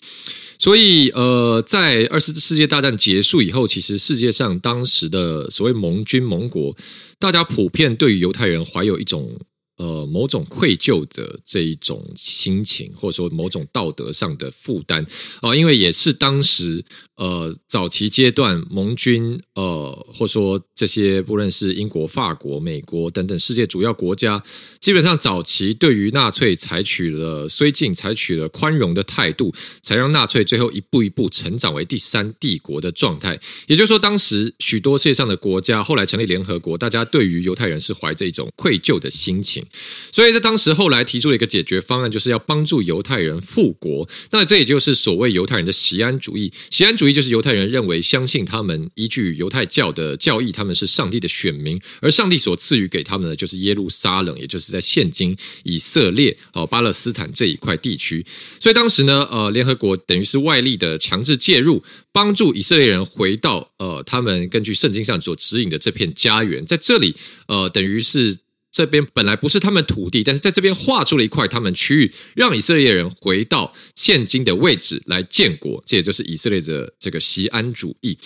[0.57, 6.75] 所以，呃，在二次世界大战结束以后，其实世界上当时的所谓盟军盟国，
[7.19, 9.39] 大家普遍对于犹太人怀有一种。
[9.79, 15.05] 呃，某种愧疚的这一种心情，或者说某种道德上的负担
[15.39, 16.83] 啊，因为也是当时
[17.15, 24.43] 呃早期阶段盟军呃，或说这些不论是英国、法国、美国等等世界主要国家，
[24.81, 33.39] 基本上早期对于纳粹采取了绥靖，采取了宽容的态度，才让纳粹最后一步一步成长为第三帝国的状态。
[33.67, 39.65] 也就是说，当时许多世界上的国家后来成立联合国，大家对于犹太人是怀着一种愧疚的心情。
[40.11, 44.07] 所以在当时后来提出了一个解决方案，就是要帮助犹太人复国。
[44.31, 46.51] 那这也就是所谓犹太人的锡安主义。
[46.69, 58.25] 锡安主义就是犹太人认为，相信他们依据犹太教的教义，他们是上帝的选民，而上帝所赐予给他们的就是耶路撒冷，也就是在现今以色列哦巴勒斯坦这一块地区。
[58.59, 67.15] 所以当时呢，呃，联合国等于是外力的强制介入，帮助以色列人回到呃他们根据圣经上所指引的这片家园，在这里
[67.47, 68.37] 呃等于是。
[68.71, 78.17] 这边本来不是他们土地，但是在这边划出了一块他们区域，让以色列人回到现今的位置来建国，这也就是以色列的这个锡安主义。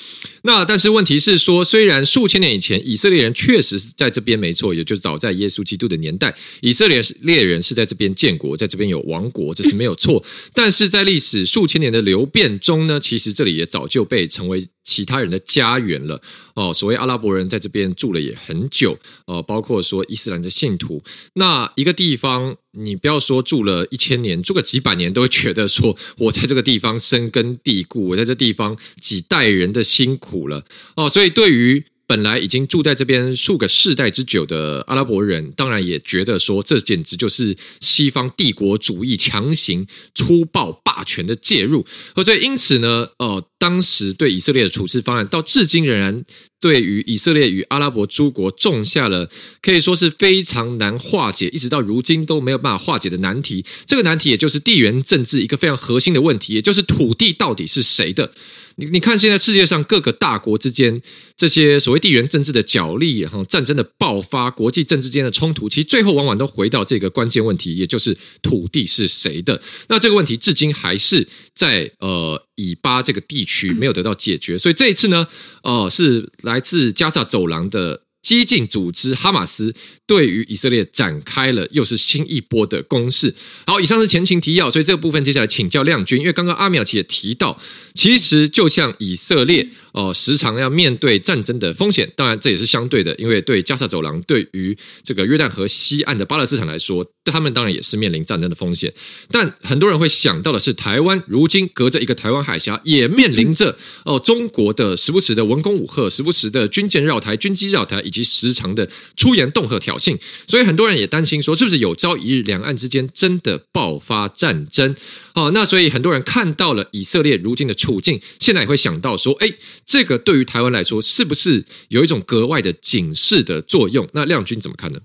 [0.43, 10.23] 那但是问题是说，虽然数千年以前以色列人确实是在这边没错，也就是早在耶稣基督的年代，以色列列人是在这边建国，在这边有王国，这是没有错。
[10.53, 16.21] 但是在历史数千年的流变中呢，其实这里也早就被成为其他人的家园了
[16.53, 16.73] 哦。
[16.73, 21.01] 所谓阿拉伯人在这边住了也很久哦，包括说伊斯兰的信徒。
[21.33, 30.65] 那一个地方，你不要说住了一千年，住个几百年，都会觉得说 我在这个地方深根蒂固，我在这地方几代人的辛苦了
[30.95, 31.07] 哦。
[31.07, 41.83] 所以对于本来已经住在这边数个世代之久的阿拉伯人，当然也觉得说，这简直就是西方帝国主义强行、粗暴、霸权的介入。
[42.23, 46.23] 所以因此呢，呃，当时对以色列的处置方案，到至今仍然
[46.61, 49.27] 对于以色列与阿拉伯诸国种下了
[49.59, 53.65] 可以说是非常难化解，一直到如今都没有办法化解的难题。
[53.87, 58.31] 这个难题也就是地缘政治一个非常核心的问题，也就是土地到底是谁的。
[58.75, 60.99] 你你看，现在世界上各个大国之间
[61.43, 69.61] 这些所谓地缘政治的角力哈，战争的爆发，国际政治间的冲突，其实最后往往都回到这个关键问题，也就是土地是谁的。
[69.89, 75.27] 那这个问题至今还是在呃以巴这个地区没有得到解决，所以这一次呢，
[75.63, 79.75] 呃，是来自加萨走廊的激进组织哈马斯。
[80.05, 83.33] 对于以色列展开了又是新一波的攻势。
[83.65, 87.57] 好，以上是前情提要，所以这个部分接下来请教亮君，因为刚刚阿苗其实也提到，
[87.95, 98.93] 其实就像以色列哦、时常要面对战争的风险，当然这也是相对的，因为对加萨走廊，对于这个约旦河西岸的巴勒斯坦来说，他们当然也是面临战争的风险。
[99.31, 110.17] 但很多人会想到的是，台湾如今隔着一个台湾海峡，也面临着哦、中国的时不时的文攻武吓，时不时的军舰绕台、军机绕台，及时常的出言恫吓挑衅。
[110.47, 114.95] 所以很多人也担心说，是不是有朝一日两岸之间真的爆发战争？
[115.33, 119.51] 哦，那所以很多人看到了以色列如今的处境，现在也会想到说，哎，
[119.83, 124.07] 这个对于台湾来说，是不是有一种格外的警示的作用？
[124.13, 124.99] 那亮君怎么看呢？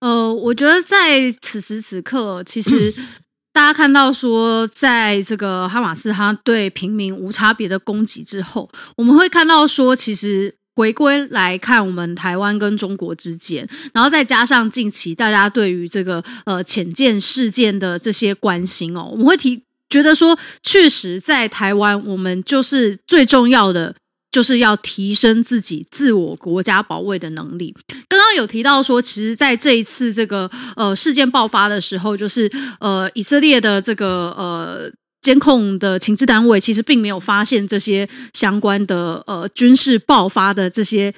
[0.00, 2.94] 呃，我觉得在此时此刻，其实
[3.52, 10.59] 大家看到说，在这个哈马斯他对平民无差别的攻击之后，我们会看到说，其实。
[10.76, 23.94] 回归来看，我们台湾跟中国之间，然后再加上近期大家对于这个呃浅见事件的这些关心哦，我们会提觉得说，确实在台湾，我们就是最重要的，
[24.30, 27.76] 就是要提升自己自我国家保卫的能力。
[28.08, 34.90] 刚刚有提到说，其实在这一次这个呃事件爆发的时候，就是呃以色列的这个呃。
[35.22, 41.12] 监控的情治单位其实并没有发现这些相关的呃军事爆发的这些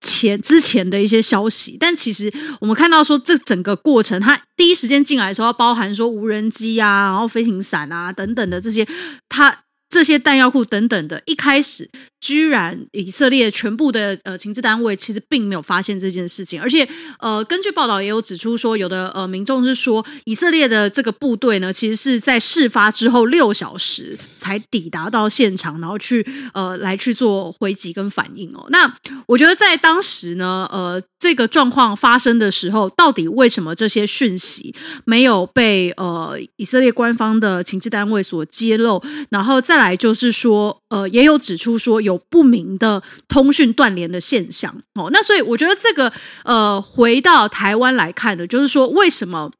[0.00, 8.86] 前之前的一些消息，但其实我们看到说，这整个过程，它第一时间进来的时候，包含说无人机啊，然后飞行伞啊等等的这些，
[9.28, 11.88] 它这些弹药库等等的，一开始。
[12.18, 16.88] 居然以色列全部的呃情治单位其实并没有发现这件事情，而且
[17.20, 28.66] 呃根据报道也有指出说，有的呃民众是说以色列的这个部队呢，其实是在事发之后六小时才抵达到现场，然后去呃来去做回击跟反应哦。
[28.70, 28.92] 那
[29.26, 39.00] 我觉得在当时呢，呃这个状况发生的时候，到底为什么这些讯息没有被呃以色列官方的情治单位所揭露？
[39.30, 42.20] 然后在再来就是说，呃也有指出说有。
[42.28, 46.12] 不明的通讯断联的现象哦，那所以我觉得这个
[46.44, 49.50] 呃，回到台湾来看的，就是说为什么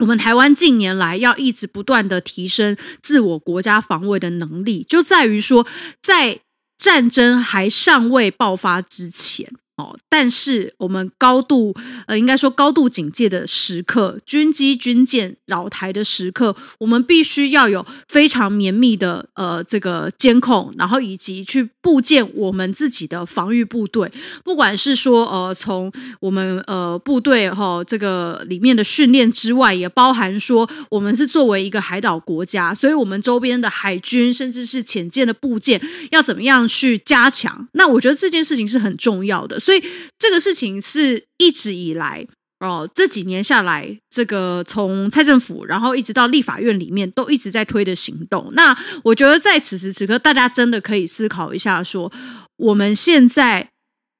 [0.00, 5.66] 我们台湾近年来要一直不断的提升自我国家防卫的能力，就在于说
[6.02, 6.40] 在
[6.76, 9.50] 战争还尚未爆发之前。
[10.08, 11.74] 但是我们高度
[12.06, 24.10] 呃，应该说高度警戒的时刻，军机军舰扰台的时刻，我们必须要有非常绵密的呃这个监控，然后以及去布建我们自己的防御部队，
[24.44, 37.68] 不管是说呃从我们呃部队哈、哦、这个里面的训练之外，也包含说我们是作为一个海岛国家，所以我们周边的海军甚至是潜舰的部件要怎么样去加强？
[37.72, 39.58] 那我觉得这件事情是很重要的。
[39.70, 39.80] 所以
[40.18, 42.26] 这个事情是一直以来
[42.58, 48.50] 哦，这几年下来，这个从蔡政府，然后一直到立法院里面，都一直在推的行动。
[48.54, 52.10] 那我觉得在此时此刻，大家真的可以思考一下说，
[52.56, 53.70] 我们现在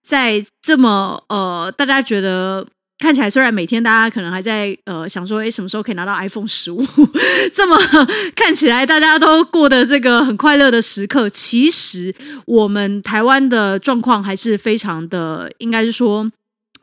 [0.06, 2.68] 在这么呃，大家觉得。
[3.00, 6.86] 看起来虽然每天大家可能还在呃想说，诶，什么时候可以拿到 iPhone 十五？
[7.54, 7.76] 这么
[8.36, 16.30] 看起来大家都过得这个很快乐的时刻，其实我们台湾的状况还是非常的，应该是说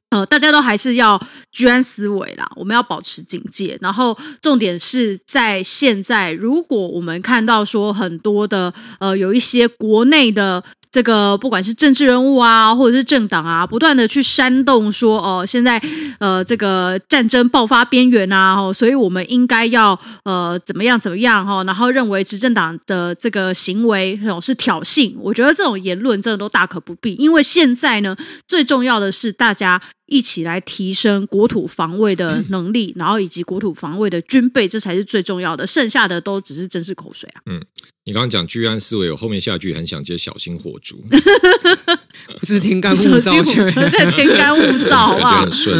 [0.09, 3.77] 呃，大家都还是要居安思危啦，我们要保持警戒。
[3.79, 10.63] 然后重点是在现在，如果我们看到说很多的呃，有一些国内的。
[10.91, 15.81] 这个不管是政治人物啊，或者是政党啊，不断的去煽动说，哦，现在
[16.19, 28.15] 呃，这个战争爆发边缘啊，哦，所以我们应该要呃怎么样怎么样哈，然后认为执政党的这个行为哦是挑衅，我觉得这种言论真的都大可不必，因为现在呢，
[28.47, 37.41] 最重要的是大家一起来提升国土防卫的能力， 然后以及国土防卫的军备，这才是最重要的，剩下的都只是真是口水啊。
[37.45, 37.61] 嗯。
[38.07, 40.95] 你刚刚讲居安思危，我后面下句很想接小心火烛，
[42.39, 43.43] 不是天干物燥，
[43.91, 45.41] 在天干物燥，好不好？
[45.41, 45.77] 很顺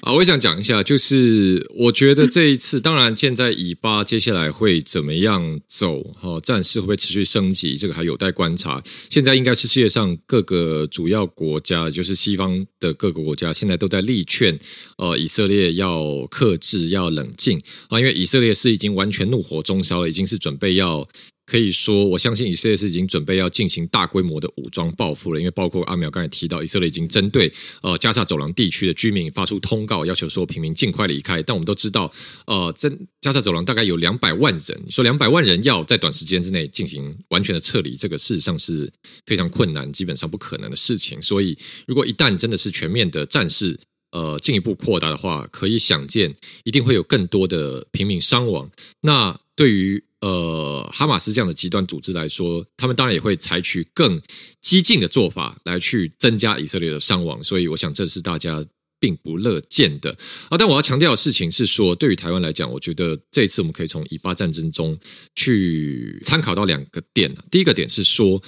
[0.00, 0.14] 啊！
[0.14, 8.82] 我也想讲一下，就是我觉得这一次，当然现在以巴接下来会怎么样走，哈，战事会不会持续升级，这个还有待观察。
[9.10, 14.58] 现在应该是世界上各个主要国家，就是西方的各个国家，现在都在力劝，
[14.96, 21.06] 呃，以色列要克制，要冷静啊，因为以色列是已经完全怒火中烧了，已经是准备要。
[21.44, 31.42] 可以说，我相信以色列是已经准备要进行大规模的武装报复了，因为包括阿苗刚才提到，以色列已经针对呃加萨走廊地区的居民发出通告，要求说平民尽快离开。
[31.42, 32.10] 但我们都知道，
[32.46, 38.90] 呃，真加萨走廊大概有两百万人，你说两百万人要在短时间之内进行完全的撤离，这个事实上是
[39.26, 41.20] 非常困难，基本上不可能的事情。
[41.20, 43.78] 所以，如果一旦真的是全面的战事，
[44.12, 46.34] 呃，进一步扩大的话，可以想见，
[46.64, 48.70] 一定会有更多的平民伤亡。
[49.00, 54.18] 那对于呃，哈马斯这样的极端组织来说，他们当然也会采取更
[54.60, 58.64] 激进的做法来去增加以色列的伤亡，所以我想这是大家
[58.98, 60.16] 并不乐见的
[60.48, 60.56] 啊。
[60.56, 64.98] 但我要强调的事情是说，对于台湾来讲，我觉得这一次我们可以从以巴战争中
[65.34, 67.36] 去参考到两个点。
[67.50, 68.42] 第一个点是说。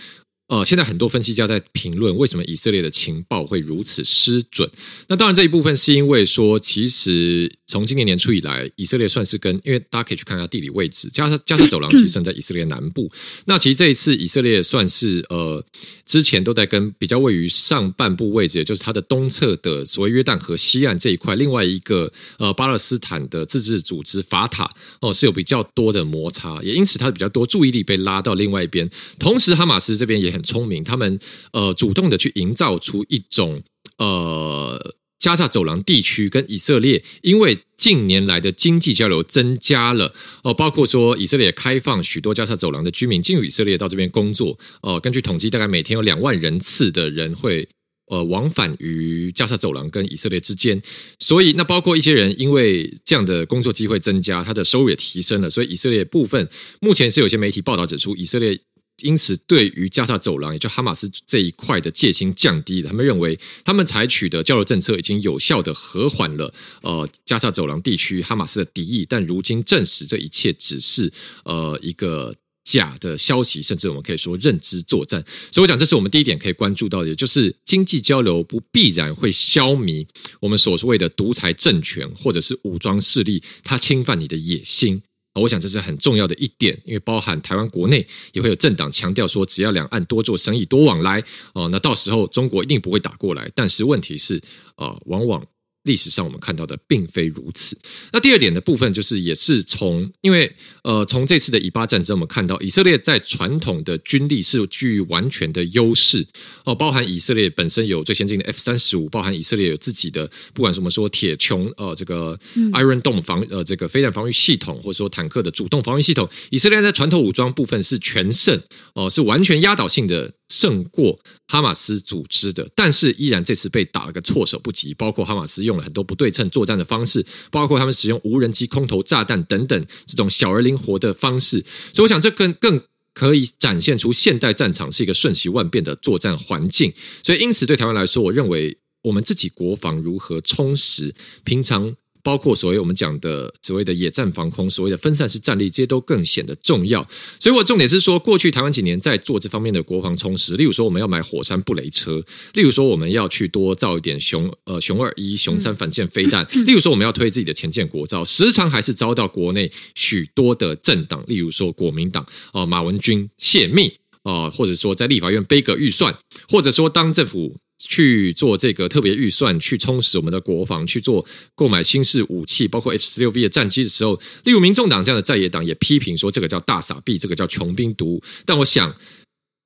[0.49, 4.71] 呃，现在很多分析家在评论为什么以色列的情报会如此失准。
[5.09, 13.11] 那当然这一部分是因为说，其实从今年年初以来，以色列算是跟，因为大家可以去看一下地理位置，加沙加沙走廊其实算在以色列南部。
[13.47, 15.65] 那其实这一次以色列算是呃，
[16.05, 24.71] 之前都在跟比较位于上半部位置，也就是它的东侧的所谓约旦河西岸这一块，另外一个呃巴勒斯坦的自治组织法塔
[25.01, 28.89] 哦，是有比较多的摩擦，也因此它比较多注意力被拉到另外一边。
[29.19, 31.19] 同时，哈马斯这边也很聪明，他们
[31.53, 33.63] 呃主动的去营造出一种
[33.99, 40.13] 呃加沙走廊地区跟以色列，因为近年来的经济交流增加了
[40.43, 47.67] 哦，包括说以色列开放许多加沙走廊的居民进入以色列到这边工作哦，根据统计，大概每天有两万人次的人会
[48.11, 50.83] 呃往返于加沙走廊跟以色列之间，
[51.19, 56.47] 所以那包括一些人因为这样的工作机会增加，他的收入也提升了，所以以色列部分
[56.81, 58.61] 目前是有些媒体报道指出以色列。
[59.03, 62.89] 因此，对于加沙走廊，也就哈马斯这一块的戒心降低了。
[62.89, 69.05] 他们认为，他们采取的交流政策已经有效的和缓了呃加沙走廊地区哈马斯的敌意。
[69.05, 71.13] 但如今证实，这一切只是
[71.45, 72.33] 呃一个
[72.63, 75.23] 假的消息，甚至我们可以说认知作战。
[75.51, 80.07] 所以，我讲这是我们第一点可以关注到的，也就是经济交流不必然会消弭
[80.41, 85.03] 我们所谓的独裁政权或者是武装势力，它侵犯你的野心。
[85.35, 91.23] 啊我想这是很重要的一点，因为包含台湾国内也会有政党强调说，只要两岸多做生意、多往来，
[91.53, 93.51] 哦，那到时候中国一定不会打过来。
[93.55, 94.43] 但是问题是，
[94.77, 95.45] 啊，往往。
[95.85, 97.79] 历史上我们看到的并非如此。
[98.13, 100.51] 那第二点的部分就是，也是从因为
[100.83, 106.27] 呃，从这次的以巴战争，我们看到以色列在传统的军力是具完全的优势
[106.65, 112.39] 哦，包含以色列本身有最先进的 F 三十五，包含以色列有自己的不管什么说铁穹呃这个
[112.73, 118.61] Iron Dome 防呃这个飞弹防御系统，或者说坦克的主动防御系统，以色列在传统武装部分是全胜
[118.95, 120.35] 哦，是完全压倒性的。
[120.51, 121.19] 胜过
[121.49, 124.93] 哈马斯组织的，但是依然这次被打了个措手不及。
[124.93, 131.65] 包括哈马斯用很多不对称作战的方式，包括他们使用无人机、空投炸弹等等这种小而灵活的方式。
[131.93, 132.81] 所以，我想这更更
[133.13, 136.93] 可以展现出现代战场是一个瞬息万变的作战环境。
[137.23, 141.15] 所以，因此对台湾来说，我认为我们自己国防如何充实，
[141.45, 141.95] 平常。
[142.25, 147.07] 包括所谓我们讲的所谓的野战防空，所谓的分散式战力，这些都更显得重要。
[147.39, 163.89] 所以我重点是说，过去台湾几年在做这方面的国防充实，例如说我们要买火山布雷车，例如说我们要去多造一点熊呃熊二一、熊三反舰飞弹，例如说我们要推自己的潜舰国造，时常还是遭到国内许多的政党，例如说国民党啊、呃、马文君泄密
[164.23, 166.17] 啊、呃，或者说在立法院背个预算，
[166.49, 167.59] 或者说当政府。
[167.89, 171.25] 去做这个特别预算，去充实我们的国防，去做
[171.55, 178.23] 购买新式武器，包括 F 十六 V 的战机的时候，例如民众党这样的在野党也批评说，这个叫大傻逼，这个叫穷兵黩武。
[178.45, 178.95] 但我想，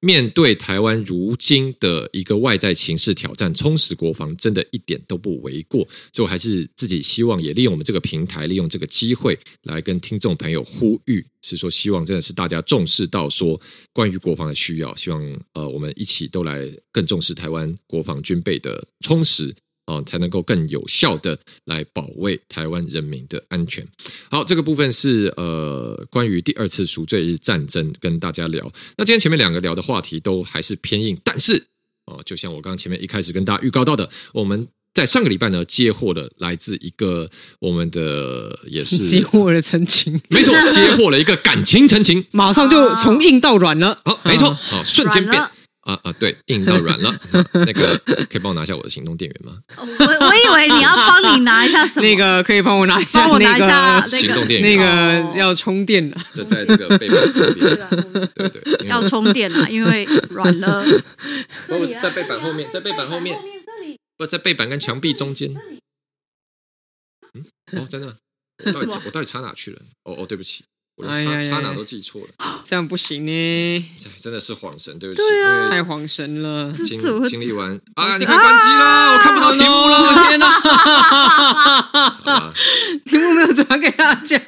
[0.01, 5.81] 面对台湾如今的一个外在情势挑战，充实国防真的一点都不为过。
[6.13, 13.61] 所以我还是自己希望也利用我们这个平台，利用这个机会来跟听众朋友呼吁，是说希望真的是大家重视到说
[13.93, 15.21] 关于国防的需要，希望
[15.53, 19.55] 呃我们一起都来更重视台湾国防军备的充实。
[19.89, 23.83] 哦，才能够更有效的来保卫台湾人民的安全。
[24.31, 28.71] 好，这个部分是呃关于第二次赎罪日战争跟大家聊。
[28.99, 31.67] 那今天前面两个聊的话题都还是偏硬，但是
[32.05, 43.99] 哦，就像我刚刚前面一开始跟大家预告到的，我们在上个礼拜呢接获了来自一个我们的也是 接获了陈情， 没错，接获了一个感情陈情，马上就从硬到软了。
[44.05, 45.43] 好，没错，好，瞬间变。
[45.89, 47.19] 啊啊，对，硬到软了。
[47.55, 47.97] 那个
[48.29, 49.59] 可以帮我拿一下我的行动电源吗？
[49.81, 52.07] 我我以为你要帮你拿一下什么？
[52.07, 54.77] 那个可以帮我拿一下，帮我拿一下行动电源。
[54.77, 58.29] 那个要充电的，这在这个背板后面。
[58.35, 60.85] 对对，要充电了，因为软了。
[61.67, 63.41] 不，在背板后面，在背板后面。
[64.19, 65.55] 不，在背板跟墙壁中间。
[67.33, 67.47] 嗯，
[67.81, 68.15] 哦，在那。
[68.65, 69.81] 我到底我到底插哪去了？
[70.03, 70.65] 哦哦，对不起。
[70.99, 72.29] 我插插哪都记错了，
[72.65, 73.87] 这样不行呢。
[74.19, 75.23] 真的是晃神，对不起，
[75.71, 76.73] 太晃神了。
[76.85, 80.51] 经经历完啊，你可以关机了，我看不到题目了，天哪！
[83.07, 84.41] 题目没有转给大家，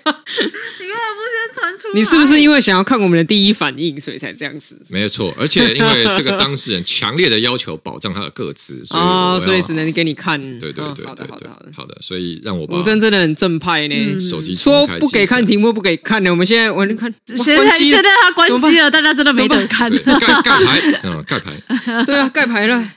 [1.81, 1.95] 出来？
[1.95, 4.81] 你是不是因为想要看我们的第一反应，所以才这样子？
[4.89, 10.41] 没有错，而且因为这个当事人强烈的要求保障他的个资，所以所以只能给你看。
[10.61, 16.31] 对对对，好的好的好的好的，所以让我吴尊真的很正派呢，手机说不给看题目，不给看呢。
[16.31, 19.91] 我们现在我看，现在现在他关机了，大家真的没得看。
[19.91, 21.53] 盖盖牌，嗯，盖牌，
[22.05, 22.93] 对啊，盖牌了。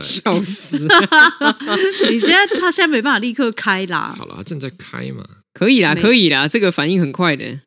[0.00, 0.78] 笑死！
[2.10, 4.12] 你现在他现在没办法立刻开啦。
[4.18, 5.24] 好了，他正在开嘛。
[5.52, 7.60] 可以啦，可以啦，这个反应很快的。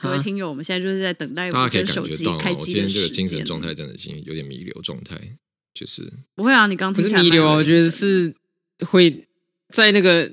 [0.00, 2.60] 各位听友，我们现在就是在等待大家可以手机开机。
[2.60, 5.38] 我今天这个精神状态真的已经有点弥留状态，
[5.72, 8.34] 就是不会啊，你刚刚不是弥留，我觉得是。
[8.84, 9.28] 会
[9.72, 10.28] 在那个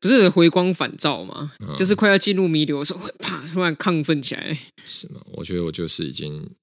[0.00, 1.54] 不是回光返照吗？
[1.60, 4.56] 嗯、就是快要进入弥留的时候，会啪突然亢奋起来。
[4.84, 5.22] 是吗？
[5.32, 6.54] 我觉得我就是已经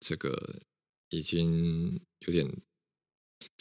[0.00, 0.56] 这个
[1.10, 2.52] 已经有点，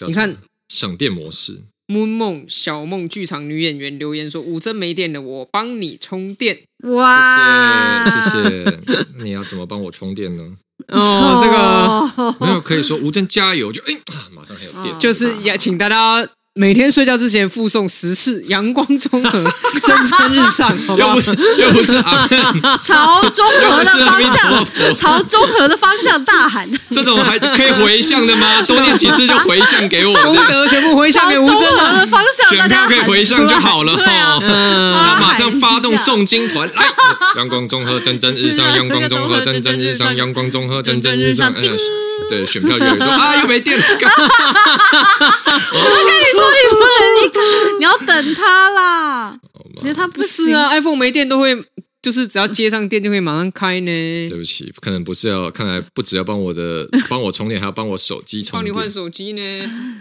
[0.08, 0.36] 你看
[0.70, 1.64] 省电模式。
[1.92, 6.60] Moon 梦小梦剧场女演员留言说：“吴峥没电了，我帮你充电。”
[6.96, 9.06] 哇，谢谢谢谢。
[9.22, 10.58] 你要怎么帮我充电呢？
[10.88, 13.96] 哦， 这个没有可以说吴真加油，就哎，
[14.34, 16.28] 马上还有电，就是也请大家。
[16.56, 19.42] 每天睡觉之前附送十次“阳光中和，
[19.84, 21.16] 蒸蒸日上”，好不好？
[21.58, 22.28] 又不是啊，
[22.84, 26.70] 朝中和的方向，朝中和的方向大喊。
[26.90, 28.62] 这种还可以回向的吗？
[28.64, 34.04] 多念几次就回向给我，功德全部回向给吴峥的方向，选票可以回向就好了哈。
[34.42, 36.86] 那马上发动诵经团来，
[37.38, 41.54] 阳光中和，蒸蒸日上，阳光中和，蒸蒸日上，阳光中和，蒸蒸日上。
[42.30, 43.84] 对，选票越来越多啊，又没电了。
[43.86, 44.06] 我跟
[46.18, 46.90] 你说，你不能
[47.22, 47.40] 离开，
[47.80, 49.40] 你要等他啦。
[49.82, 51.56] 因为他不是啊，iPhone 没电都会，
[52.02, 54.28] 就是只要接上电就可以马上开呢。
[54.28, 58.64] 对不起，可能不是要，看来不只要帮我的 帮我充电，还要帮我手机充电。
[58.64, 59.42] 帮你换手机呢？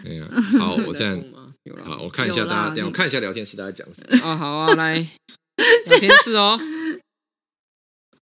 [0.06, 0.26] 哎呀，
[0.58, 1.14] 好，我现在
[1.84, 4.36] 好，我看一下大家，等我看一下聊天室大家讲什么 啊？
[4.36, 4.94] 好啊，来
[5.86, 6.60] 聊天室哦。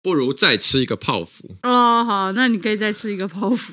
[0.02, 2.04] 不如再吃一个泡芙哦。
[2.04, 3.72] 好，那你可以再吃一个泡芙。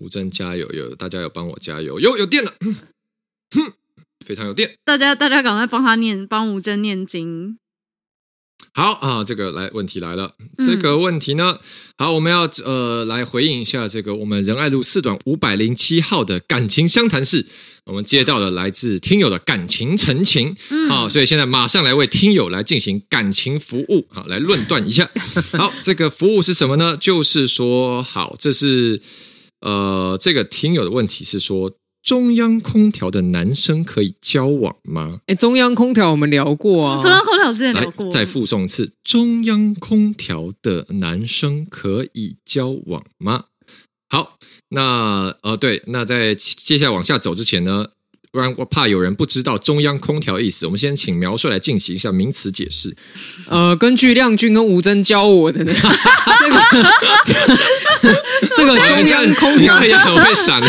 [0.00, 0.70] 吴峥加油！
[0.72, 2.52] 有大家有帮我加油，有有电了，
[3.54, 3.72] 哼，
[4.26, 4.76] 非常有电。
[4.84, 7.58] 大家大家赶快帮他念，帮吴峥念经。
[8.72, 10.34] 好啊，这个来问题来了，
[10.64, 11.60] 这个问题呢，
[11.96, 17.46] 好，我们要呃来回应一下这个我们仁爱路四段五百零七号的感情相谈室，
[17.84, 20.56] 我们接到了来自听友的感情陈情，
[20.88, 25.08] 好，所以现在马上来为听友来进行感情服务，好，来论断一下。
[25.56, 26.96] 好，这个服务是什么呢？
[26.96, 29.00] 就是说，好，这是。
[29.64, 35.20] 呃，这个听友的问题是说，中央空调的男生可以交往吗？
[35.26, 43.44] 哎，中央空调我们聊过啊，中央空调之前聊过，再附送一次，中央空调的男生可以交往吗？
[44.10, 44.36] 好，
[44.68, 47.88] 那呃，对，那在接下来往下走之前呢，
[48.34, 52.92] 不然我怕有人不知道中央空调意思，我们先请苗帅来进行一下名词解释。
[53.48, 55.72] 呃，根据亮君跟吴峥教我的呢，
[56.40, 56.90] 这个。
[58.56, 60.60] 这个中央空调这样很会闪。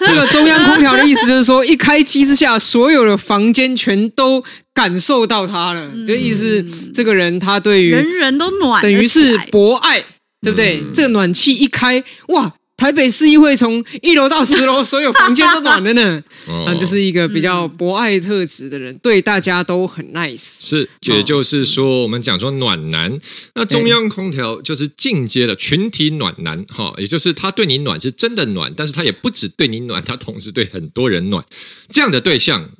[0.00, 4.42] 这个中央空调的意思就是说，一开机之下，所有的房间全都
[4.74, 5.88] 感受到它了。
[6.06, 10.04] 就意思，这个人他对于人人都暖，等于是博爱，
[10.42, 10.82] 对不对？
[10.92, 12.52] 这个暖气一开，哇！
[12.80, 16.24] 台北市议会从一楼到十楼所有房间都暖了呢。
[16.48, 20.56] 哦、啊，就是一个比较博爱特质的人，嗯、对大家都很 nice。
[20.58, 23.20] 是，也就是说，我们讲说暖男，
[23.54, 31.44] 那中央空调就是进阶的群体暖男哈，也就是他对你暖是真的暖，但是他也不止对你暖，他同时对很多人暖。
[31.90, 32.70] 这样的对象，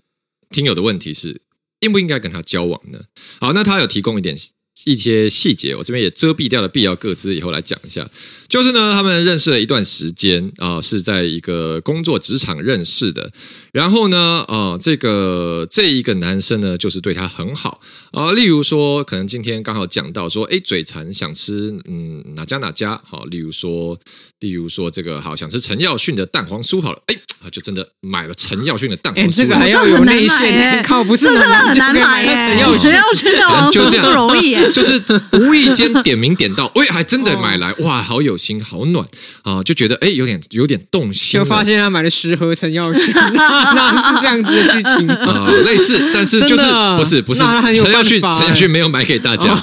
[0.48, 1.42] 听友的问题是
[1.80, 3.00] 应不应该跟他交往呢？
[3.38, 4.34] 好，那他有提供一点。
[4.86, 8.08] 一些细节，我这边也遮蔽掉了必要个资，以后来讲一下。
[8.50, 13.30] 就是呢，他们认识了一段时间啊、呃，是在一个工作职场认识的。
[13.72, 17.80] 然后呢，啊、呃，这个这一个男生呢，就是对他很好
[18.10, 18.32] 啊、呃。
[18.32, 23.24] 例如说，可能今天刚好讲到说，哎，嘴馋想吃嗯哪家哪家好。
[23.26, 23.96] 例如说，
[24.40, 27.14] 例如说这个好想吃陈耀迅的蛋黄酥好了，哎，
[27.52, 29.36] 就真的买了陈耀迅的蛋黄酥。
[29.36, 32.34] 这个还要有内线，靠，不是这真的很难买耶。
[32.34, 32.74] 陈耀
[33.14, 35.00] 迅的蛋黄酥不容易，就是
[35.34, 38.39] 无意间点名点到，喂，还真的买来，哇，好有。
[38.40, 39.06] 心好暖
[39.42, 41.38] 啊，就觉得哎，有点有点动心。
[41.38, 46.64] 就发现他买了十盒陈耀迅， 那是这样子的剧情 啊，类似，但是就是
[46.96, 49.54] 不是不是陈耀迅，陈耀迅没有买给大家，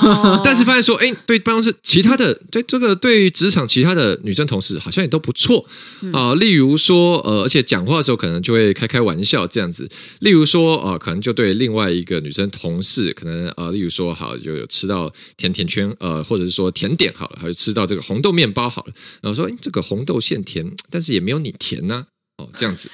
[0.44, 5.66] 但是发现说，哎，对办公室其他的对这个对于职场其他的女生同事好像也都不错
[6.14, 6.36] 啊。
[6.36, 9.90] 例如说，呃，而且讲话的时候可能就会开开玩笑这样子。
[10.20, 18.67] 例如说，呃，可能就对另外一个女生同事，可能呃，例如说，好就有吃到甜甜圈，呃，或者是说甜点好了，还有吃到这个红豆面包。
[18.70, 21.96] 好了，然后说，哎，这个红豆馅甜，但是也没有你甜呐、
[22.38, 22.90] 啊，哦，这样子，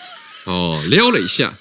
[0.46, 1.58] 哦，撩了一下，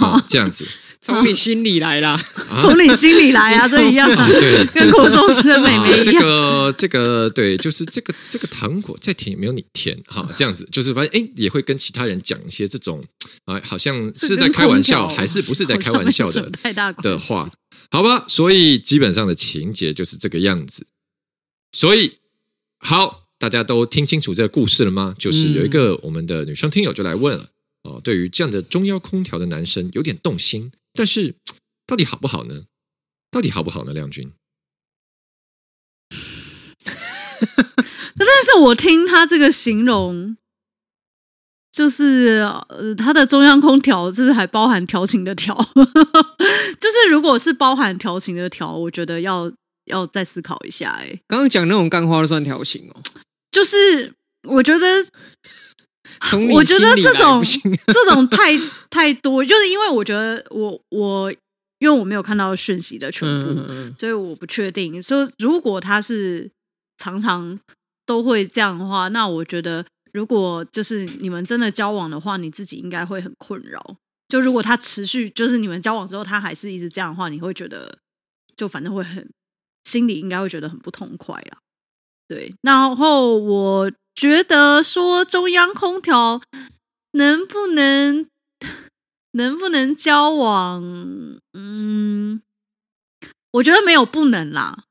[0.00, 0.66] 哦，这样子，
[1.00, 2.20] 从你心里来啦，
[2.60, 13.04] 从、啊、你心里来啊， 这一样，啊、对，跟国中生妹妹一样，这个，这个，对，就是这个，这个糖果再甜也没有你甜，哈、哦，这样子，就是发现，哎，也会跟其他人讲一些这种，
[13.44, 17.48] 啊，好像是在开玩笑，还是不是在开玩笑的太大的话，
[17.90, 20.86] 好吧，所以基本上的情节就是这个样子，
[21.72, 22.18] 所以
[22.78, 23.27] 好。
[23.38, 25.14] 大家都听清楚这个故事了吗？
[25.18, 27.48] 就是有一个我们的女生听友就来问了
[27.84, 31.34] 哦，对于这样的中央空调的男生有点动心，但是
[31.86, 32.64] 到底好不好呢？
[33.30, 33.92] 到底好不好呢？
[33.92, 34.32] 亮君，
[38.16, 40.36] 但是我听他这个形容，
[41.70, 45.54] 就是呃，他的中央空调就是还包含调情的调，
[46.80, 49.52] 就是如果是包含调情的调，我觉得要
[49.84, 50.90] 要再思考一下。
[50.92, 53.00] 哎，刚刚讲那种干花都算调情哦。
[53.50, 54.12] 就是
[54.48, 54.86] 我觉得，
[56.52, 57.42] 我觉得这种
[57.86, 58.56] 这种太
[58.90, 61.32] 太多，就是因为我觉得我我
[61.78, 65.02] 因为我没有看到讯息的全部，嗯嗯，所以我不确定。
[65.02, 66.50] 所以如果他是
[66.98, 67.58] 常常
[68.04, 73.96] 都会这样的话，那我觉得如果就是你们真的交往的话，你自己应该会很困扰。
[74.28, 77.98] 就如果他持续就是你们交往之后，他还是一直这样的话，你会觉得
[78.56, 79.26] 就反正会很
[79.84, 81.58] 心里应该会觉得很不痛快啦。
[82.28, 86.42] 对，然后我觉得说中央空调
[87.12, 88.26] 能不能
[89.32, 90.82] 能不能交往？
[91.54, 92.42] 嗯，
[93.52, 94.84] 我觉得没有不能啦，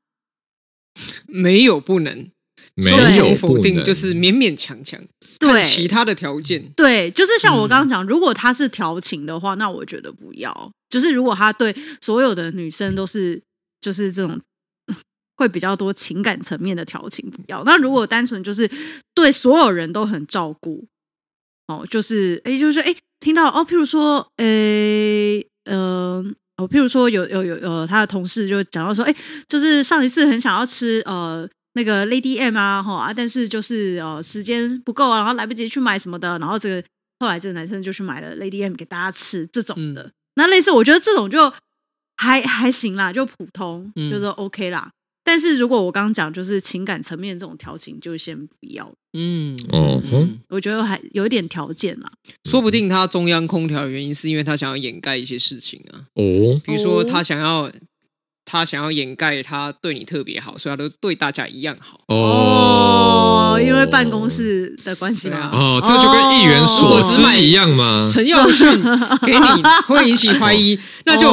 [1.28, 2.32] 没有不能，
[2.74, 5.00] 没有否定，就是勉勉强强。
[5.38, 10.72] 对其他的条件，对，就是像我刚刚讲，如果他是调情的话，那我觉得不要。
[10.90, 13.40] 就是如果他对所有的女生都是
[13.80, 14.40] 就是这种。
[15.38, 18.68] 会比较多情感层面的调情不要，那如果单纯就是
[19.14, 20.84] 对所有人都很照顾，
[21.68, 24.44] 哦，就是哎，就是哎，听到哦，譬如说，哎，
[25.64, 26.24] 呃，
[26.56, 29.14] 哦，譬如说有有有呃，他的同事就讲到说，哎，
[29.46, 36.82] 就是上一次很想要吃呃那个 Lady M 啊，哈啊，但是就是呃时间不够啊，然后来不及去买什么的，然后这个
[37.20, 41.52] 后来这个男生就去买了 Lady M 给大家吃这种的，嗯、那类似我觉得这种就
[42.16, 44.90] 还还行啦，就普通，嗯、就是 OK 啦。
[45.28, 48.90] 但是如果我刚刚讲就是情感层面这种调情，就先不要。
[49.12, 50.00] 嗯，哦，
[50.48, 52.10] 我觉得还有一点条件啦。
[52.46, 56.08] 说不定他中央空调的原因是因为他想要掩盖一些事情啊。
[56.14, 57.70] 哦，比如说他想要。
[58.50, 62.00] 他想要掩盖他对你特别好，所以他都对大家一样好。
[62.06, 65.50] 哦，因为办公室的关系嘛。
[65.52, 68.08] 哦，这就跟议员所知一样吗？
[68.10, 68.80] 陈耀顺
[69.20, 71.28] 给你会引起怀疑，那就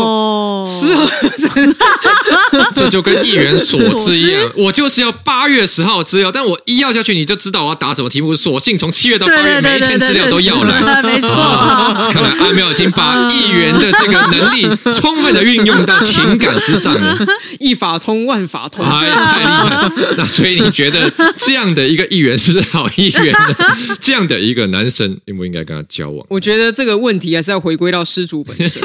[0.66, 1.06] 适合。
[2.74, 8.36] 这就跟议员所知一 样，我就是要八月十号资料，但我一要下去，你就知道我要答什么题目。
[8.36, 11.02] 索性从七月到八月，每一天资料都要来。
[11.02, 11.30] 没错，
[12.12, 17.18] 看来阿苗已经把议员的这个能力充分的运用到情感之上了。
[17.60, 19.92] 一法通万法通，哎，太厉害了！
[20.18, 23.56] 那所以你觉得这样的一个议员是不是好议员呢？
[24.00, 26.26] 这样的一个男生应不应该跟他交往？
[26.30, 28.82] 我觉得这个问题还是要回归到施主本身。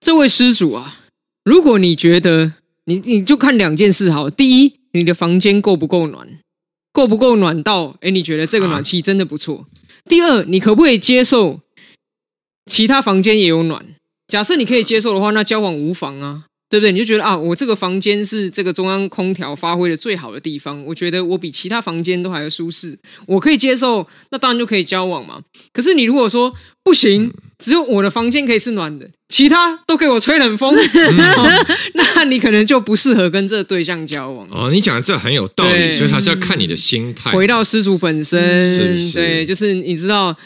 [0.00, 0.94] 这位施主啊，
[1.44, 2.52] 如果你觉得
[2.84, 6.26] 你你就看两件事好，第一，你的房间够不够暖？
[6.92, 7.96] 够不够暖到？
[8.00, 9.66] 哎，你觉得这个暖气真的不错。
[10.04, 11.60] 第二，你可不可以接受
[12.66, 13.84] 其他房间也有暖？
[14.28, 16.44] 假设你可以接受的话，那交往无妨啊。
[16.68, 16.92] 对不对？
[16.92, 25.42] 你就觉得啊，我这个房间是这个中央空调发挥的最好的地方，我觉得我比其他房间都还要舒适，我可以接受，那当然就可以交往嘛。
[25.72, 34.48] 可是你如果说不行，只有我的房间可以是暖的，其他都给我吹冷风，哦， 那你可能就不适合跟这个对象交往。
[34.50, 37.30] 哦，你讲的这很有道理，所以还是要看你的心态。
[37.32, 40.36] 回到失主本身，嗯、是是对，就是你知道。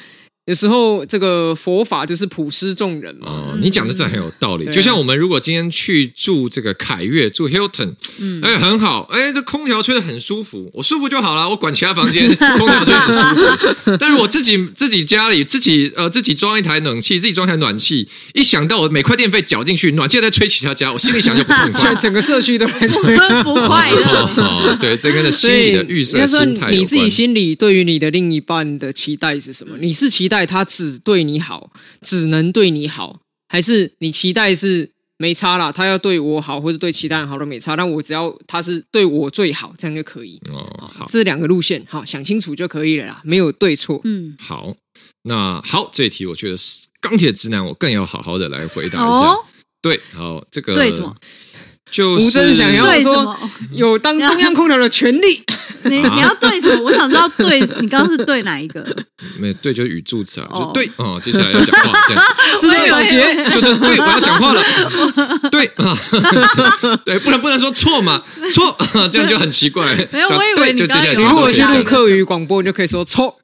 [0.46, 3.28] 有时候这个佛法就是普施众人嘛。
[3.28, 4.66] 哦，你讲的这很有道理。
[4.70, 7.94] 就像我们如果今天去住这个凯悦，住 Hilton，
[8.42, 13.96] 哎，很好，哎，这空调吹得很舒服，我舒服就好了，我管其他房间空调吹得很舒服。
[13.98, 21.94] 但是我自己自己家里自己呃自己装一台冷气，自己装一台暖气，一想到我每块电费缴进去，暖气在吹其他家，我心里想就不痛快。
[21.96, 24.76] 整个社区都在吹，不快乐。
[24.78, 29.78] 对，这个的心理的预设心态，你自己心里对于你的另一半的期待是什么？
[29.80, 30.33] 你是期待？
[30.34, 31.70] 在他只对你好，
[32.02, 35.70] 只能对你好，还是你期待是没差啦？
[35.70, 40.40] 他要对我好，或者对其他人好都没差，但我只要他是对我最好，这样就可以。
[40.50, 44.00] 哦，好，这两个路线，好，想清楚就可以了啦，没有对错。
[44.02, 44.74] 嗯，好，
[45.22, 49.28] 那好，这一题我觉得是钢铁直男，我更要好好的来回答一下。
[49.28, 49.44] 哦、
[49.80, 51.16] 对，好，这个对什么？
[51.94, 53.38] 就是吴峥想要说
[53.70, 55.40] 有当中央空调的权利。
[55.86, 56.84] 你你要对什么？
[56.84, 58.84] 我想知道对，你刚刚是对哪一个？
[59.38, 61.20] 没对，就是语助词啊，就对哦。
[61.22, 62.24] 接下来要讲话，这样
[62.58, 64.62] 是的， 有结，就是对，我要讲话了。
[65.52, 65.94] 对啊，
[67.04, 68.74] 对，不能不能说错嘛，错，
[69.12, 69.94] 这样就很奇怪。
[70.10, 73.36] 没有，我以为你刚刚如果去录客语广播，你就可以说错，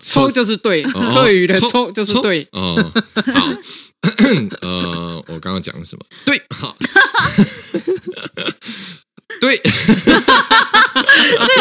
[0.00, 2.48] 错就是对，客语的错就是对。
[2.52, 2.90] 哦，
[3.34, 3.48] 好。
[4.62, 6.04] 呃，我刚刚讲了什么？
[6.24, 6.76] 对，好，
[9.40, 10.22] 对， 这个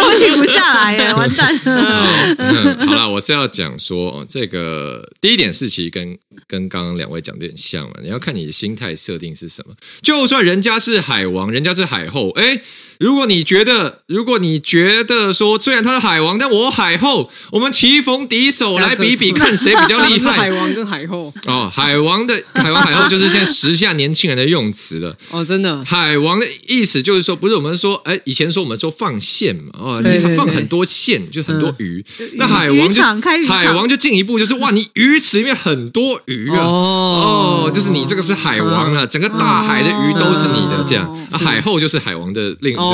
[0.05, 2.35] 我停不下来耶，完蛋了。
[2.37, 6.15] 嗯，好了，我是要讲说，这个第一点是其实跟
[6.47, 9.73] 跟刚刚两位讲的有点像嘛，你要看你的心态设定是什么。
[10.01, 12.61] 就算人家是海王，人家是海后，哎。
[13.01, 20.33] 如果你觉得，如果你觉得说，虽然他是海王，但我海后，我们棋逢敌手，来比比 看谁比较厉害。
[20.33, 25.17] 海王跟海后哦，海王的海王海后就是现在时下年轻人的用词了。
[25.31, 32.05] 哦，真的，海王的意思就是说，不是我们说，哎，以前说我们说放线嘛，哦，你放很多线，就很多鱼。
[32.35, 33.01] 那海王就
[33.47, 41.11] 海王就进一步，就是哇，你鱼池里面很多鱼啊，哦，就是你这个是海王啊，整个大海的鱼都是你的这样。
[41.31, 42.77] 啊，海后就是海王的另。
[42.77, 42.90] 哦，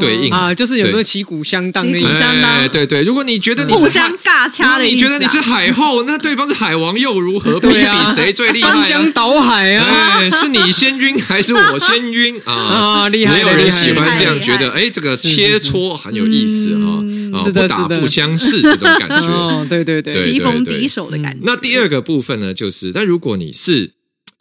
[0.00, 2.22] 对应啊，就是有没有旗鼓相当的意思？
[2.22, 7.58] 哎，对对，如果你觉得你是互相尬掐的，你觉得你是海后，那对方是海王又如何？
[7.60, 8.72] 比一比谁最厉害？
[8.72, 10.18] 翻江倒海啊！
[10.18, 13.08] 哎，是你先晕还是我先晕啊？
[13.08, 13.34] 厉害！
[13.34, 17.02] 没有人喜欢这样觉得，哎，这个切磋很有意思哈，
[17.44, 19.26] 不打不相识这种感觉。
[19.32, 21.40] 哦，对对对，棋逢敌手的感觉。
[21.44, 23.92] 那第二个部分呢，就是，但如果你是。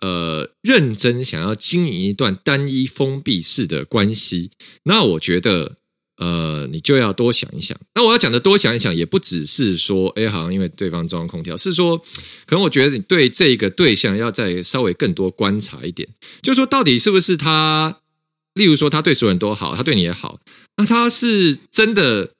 [0.04, 4.51] 呃，认真想要经营一段单一封闭式的关系，
[4.84, 5.78] 那我觉得，
[6.18, 7.80] 呃，你就要多想一想。
[7.95, 11.97] 那我要讲的多想一想，也不只是说，哎，好像因为对方装空调，是说，
[12.45, 16.10] 可能我觉得你对这个对象要再稍微更多观察一点，
[16.41, 18.01] 就是说，到底是不是他，
[18.56, 20.41] 例如说，他对所有人都好，他对你也好，
[20.76, 22.34] 那他是真的，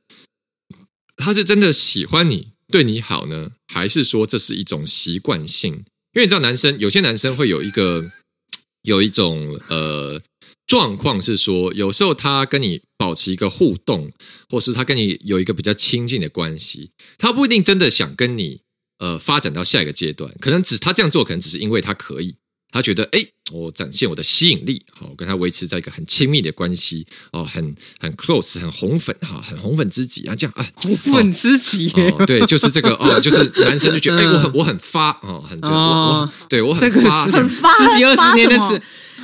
[1.16, 5.86] 他是真的喜欢你，对你好呢，还是说这是一种习惯性？
[6.14, 8.12] 因为你知道，男生有些男生会有一个
[8.84, 10.22] 有一种呃
[10.68, 14.12] 状况是说，有时候他跟你保持一个互动，
[14.50, 18.62] 或是他跟你有一个比较亲近的关系，他不一定真的想跟你
[19.00, 22.36] 呃发展到下一个阶段，可能只他这样做，可能只是因为他可以。
[22.70, 31.90] 他觉得，哎，我展现我的吸引力，好，跟他维持在一个很亲密的关系，哦，很很 close，很红粉，哈，很红粉知己啊，这样啊，红粉知己，
[32.26, 38.82] 对，就是这个，哦，就是男生就觉得，哎，我很我很发，哦，很，我对我很发，很发，十几二十年的词，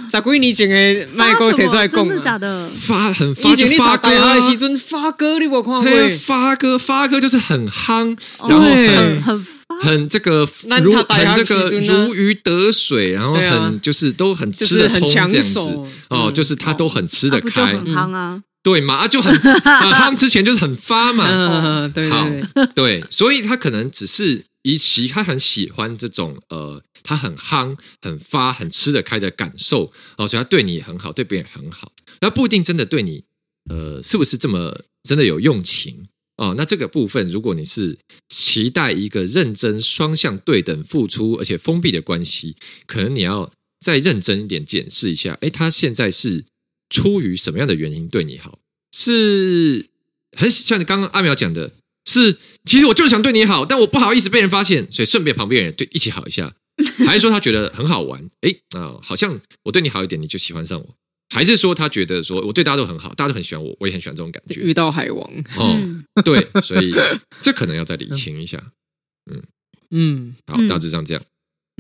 [0.10, 2.68] 咋归你讲的麦哥提出来讲，真的假的？
[2.70, 4.10] 发很发，就发哥，
[4.78, 6.10] 发哥，你无看过？
[6.20, 9.45] 发哥，发哥就是很夯，然后很很。
[9.82, 10.39] 很这个
[10.84, 15.60] 如很这个如鱼得水，然后很就是都很吃得通这样子。
[16.10, 22.28] 哦，就是他都很吃得开，很夯啊，对嘛，就很 很夯之前就是很发嘛，对好
[22.74, 31.91] 对，所以他可能只是一喜，他很喜欢这种呃，他很夯、很发、很吃得开的感受哦，所以他对你也很好，对别人也很好，
[32.22, 33.24] 那不一定真的对你
[33.70, 36.07] 呃，是不是这么真的有用情？
[36.38, 37.99] 哦，那这个部分，如果你是
[38.30, 42.55] 期待一个认真、双向对等付出，而且封闭的关系，
[42.86, 43.51] 可能你要
[43.82, 46.45] 再认真一点检视一下，诶，他现在是
[46.89, 48.57] 出于什么样的原因对你好？
[48.95, 49.88] 是
[50.38, 51.74] 很像你刚刚阿苗讲的，
[52.05, 52.38] 是
[52.70, 56.53] 其实我就是想对你好，但我不好意思被人发现，所以顺便旁边人对一起好一下，
[57.03, 58.22] 还是说他觉得很好玩？
[58.41, 60.95] 哎啊、呃，好像我对你好一点，你就喜欢上我。
[61.34, 64.61] 还是说他觉得说我对大家都很好，大家都很喜欢我，我也很喜欢这种感觉。
[64.61, 65.76] 遇到海王哦，
[66.24, 66.93] 对，所以
[67.41, 68.61] 这可能要再理清一下。
[69.32, 69.41] 嗯
[69.89, 71.24] 嗯，好，大致上这样。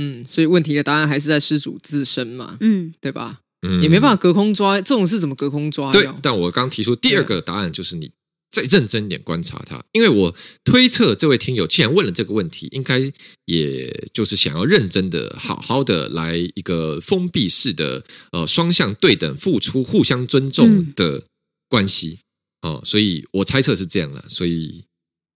[0.01, 2.57] 嗯，所以问题的答案还是在失主自身嘛。
[2.61, 3.41] 嗯，对吧？
[3.67, 5.91] 嗯，也没办法隔空抓，这种事怎么隔空抓？
[5.91, 8.11] 对，但我刚提出第二个答案就是你。
[8.51, 12.99] 再认真点观察他，因为我推测这位听友既然问了这个问题，应该
[13.45, 21.23] 也就是想要认真的、好好的来一个封闭式的呃双向对等付出、互相尊重的
[21.67, 22.19] 关系
[22.63, 24.25] 哦、呃，所以我猜测是这样了。
[24.27, 24.83] 所以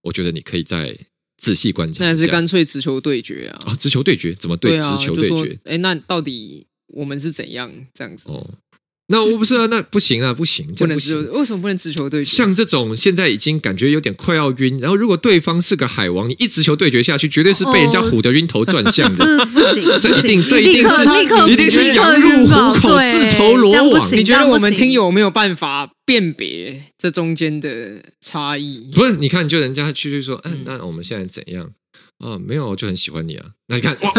[0.02, 0.98] 我觉得你可以再
[1.36, 3.62] 仔细观察，那还是干脆直球对决啊！
[3.66, 4.72] 啊，直球对决怎么对？
[4.72, 5.58] 对啊、直球对决？
[5.64, 8.28] 哎，那到底我们是怎样这样子？
[8.28, 8.50] 哦。
[9.08, 11.30] 那我不是啊，那不行啊， 不行，这不行。
[11.32, 12.30] 为什么不能直球对决？
[12.30, 19.24] 像这种现在已经感觉有点快要晕，然后如果对方是个海王，你一直球对决下去，绝对是被人家唬得晕头转向的。
[19.44, 24.08] 这不行，这一定，这一定是，一定是羊入虎口，自投罗网。
[24.12, 28.90] 你觉得我们听友没有办法辨别这中间的差异？
[28.94, 31.70] 不是，你看，就人家去去说，嗯，那我们现在怎样？
[32.18, 33.46] 啊，没有，我就很喜欢你啊。
[33.66, 34.12] 那你看，哇，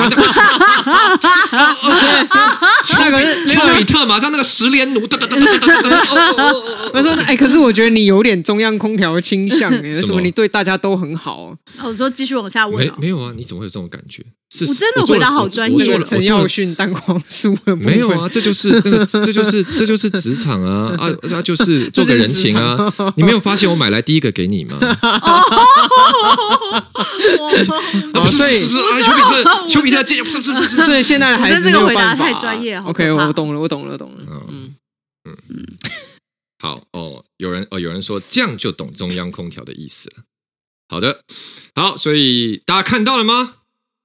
[2.98, 6.54] 那个丘比特马上那个十连弩，哒哒哒哒哒哒。
[6.94, 11.56] 我说，哎，可是我觉得你有点中央空调倾向，哎，为什么你对大家都很好？
[11.84, 12.84] 我说继续往下问。
[12.84, 13.32] 没没有啊？
[13.38, 14.24] 你怎么会有这种感觉？
[14.52, 16.00] 是，我真的回答好专业。
[16.04, 18.28] 陈耀训蛋黄酥没有啊？
[18.30, 21.42] 这就是这个，这就是这就是职场啊啊啊！
[21.42, 22.92] 就是做个人情啊。
[23.16, 24.78] 你没有发现我买来第一个给你吗？
[28.14, 29.35] 哦，所以是丘比特，
[29.68, 32.32] 丘比特这不是不是不是，所以现在的孩子没有办法。
[32.32, 34.24] 太专业，OK，我懂了，我懂了，我懂了。
[34.28, 34.76] 嗯
[35.26, 35.66] 嗯嗯，
[36.60, 40.24] 好哦，有人哦，有人说这样就懂中央空调的意思了。
[40.88, 41.24] 好的，
[41.74, 43.56] 好，所以大家看到了吗？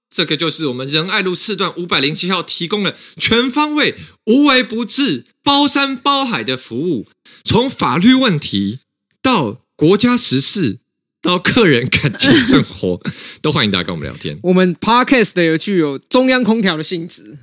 [0.08, 3.94] 这个就是我们仁爱路四段五百零七号提供的全方位、
[4.26, 7.06] 无微不至、包山包海的服务，
[7.44, 8.80] 从法律问题
[9.22, 10.78] 到国家时事。
[11.22, 12.98] 到个人感情生活，
[13.42, 14.38] 都欢迎大家跟我们聊天。
[14.42, 17.36] 我们 Podcast 的有具有中央空调的性质，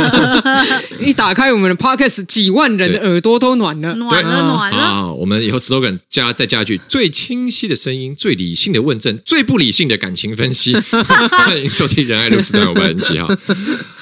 [1.00, 4.76] 一打开我们的 Podcast，几万人的耳朵都暖了，暖了，暖了。
[4.76, 10.74] 啊，我们以后 slogan 加再加一句：最清晰的声音，最理性的问政，最不理性的感情分析。
[11.30, 13.26] 欢迎收听仁爱路四段五百零七号。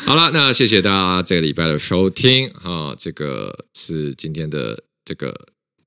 [0.05, 5.32] 好了，那谢谢大家这个礼拜的收听啊，这个是今天的这个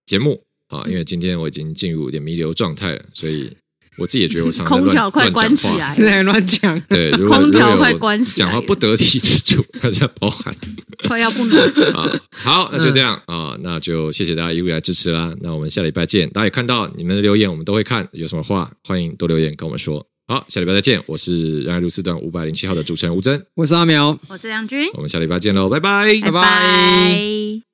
[0.05, 0.41] 节目。
[0.71, 3.51] 啊，因为今天我已经进入有点弥留状态了，所以
[3.97, 6.79] 我自己也觉得我常常空调快关起来，在乱讲。
[6.89, 10.55] 对， 如空调快关起来，讲话不得体之处， 大家包涵。
[11.07, 11.59] 快要不能
[11.93, 15.33] 啊，好，那就这样啊，那就谢谢大家一路来支持啦。
[15.41, 20.05] 那我们下礼拜见，大家也看到你们的留言，我们都会看，有什么话欢迎多留言跟我们说。
[20.27, 27.70] 好，下礼拜再见，我是仁爱路四段五百零七号的主持人吴峥，我是阿苗，我是梁军，我们下礼拜见喽，拜拜，拜拜。